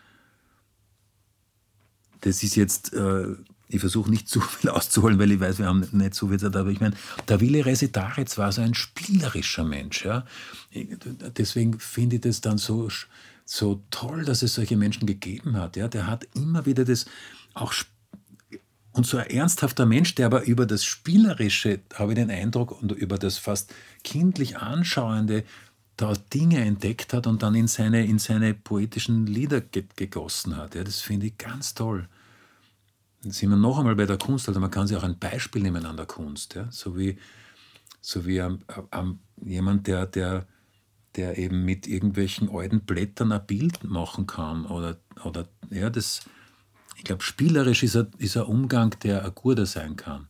[2.22, 3.36] Das ist jetzt, äh,
[3.68, 6.56] ich versuche nicht zu viel auszuholen, weil ich weiß, wir haben nicht so viel Zeit,
[6.56, 6.96] aber ich meine,
[7.28, 10.06] der Wille Resitaritz war so ein spielerischer Mensch.
[10.06, 10.26] Ja?
[10.74, 12.90] Deswegen finde ich das dann so,
[13.44, 15.76] so toll, dass es solche Menschen gegeben hat.
[15.76, 15.88] Ja?
[15.88, 17.06] Der hat immer wieder das
[17.54, 17.74] auch
[18.96, 22.94] und so ein ernsthafter Mensch, der aber über das Spielerische, habe ich den Eindruck, und
[22.94, 23.74] über das fast
[24.06, 25.44] kindlich Anschauende
[25.98, 30.76] da Dinge entdeckt hat und dann in seine, in seine poetischen Lieder gegossen hat.
[30.76, 32.08] Ja, das finde ich ganz toll.
[33.22, 35.62] Dann sind wir noch einmal bei der Kunst, also man kann sich auch ein Beispiel
[35.62, 36.56] nehmen an der Kunst.
[36.56, 36.70] Ja?
[36.72, 37.18] So wie,
[38.00, 38.60] so wie um,
[38.98, 40.48] um, jemand, der, der,
[41.18, 44.66] der eben mit irgendwelchen alten Blättern ein Bild machen kann.
[44.66, 46.22] Oder, oder ja, das,
[46.98, 50.28] ich glaube, spielerisch ist ein, ist ein Umgang, der ein guter sein kann.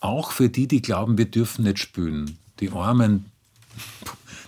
[0.00, 2.38] Auch für die, die glauben, wir dürfen nicht spülen.
[2.58, 3.26] Die armen,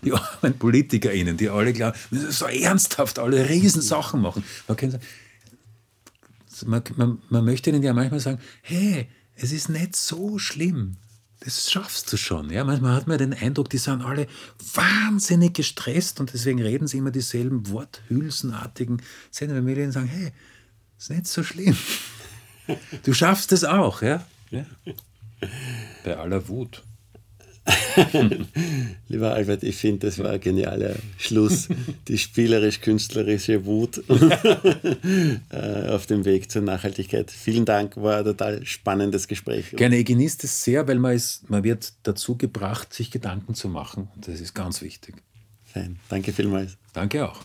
[0.03, 4.45] die armen PolitikerInnen, die alle glauben, wir müssen so ernsthaft alle Riesensachen machen.
[6.65, 10.97] Man, man, man, möchte ihnen ja manchmal sagen, hey, es ist nicht so schlimm.
[11.41, 12.51] Das schaffst du schon.
[12.51, 12.63] Ja?
[12.63, 14.29] Manchmal hat man den Eindruck, die sind alle
[14.75, 19.55] wahnsinnig gestresst und deswegen reden sie immer dieselben worthülsenartigen Sätze.
[19.55, 20.33] Wenn wir ihnen sagen, hey,
[21.03, 21.77] ist nicht so schlimm.
[23.03, 24.25] Du schaffst es auch, ja?
[24.51, 24.65] ja.
[26.05, 26.83] Bei aller Wut.
[29.09, 31.69] Lieber Albert, ich finde, das war ein genialer Schluss.
[32.09, 34.03] Die spielerisch-künstlerische Wut
[35.51, 37.31] äh, auf dem Weg zur Nachhaltigkeit.
[37.31, 39.71] Vielen Dank, war ein total spannendes Gespräch.
[39.73, 43.69] Gerne, ich genieße es sehr, weil man, ist, man wird dazu gebracht, sich Gedanken zu
[43.69, 44.09] machen.
[44.17, 45.17] Das ist ganz wichtig.
[45.65, 45.99] Fein.
[46.09, 46.77] Danke vielmals.
[46.93, 47.43] Danke auch.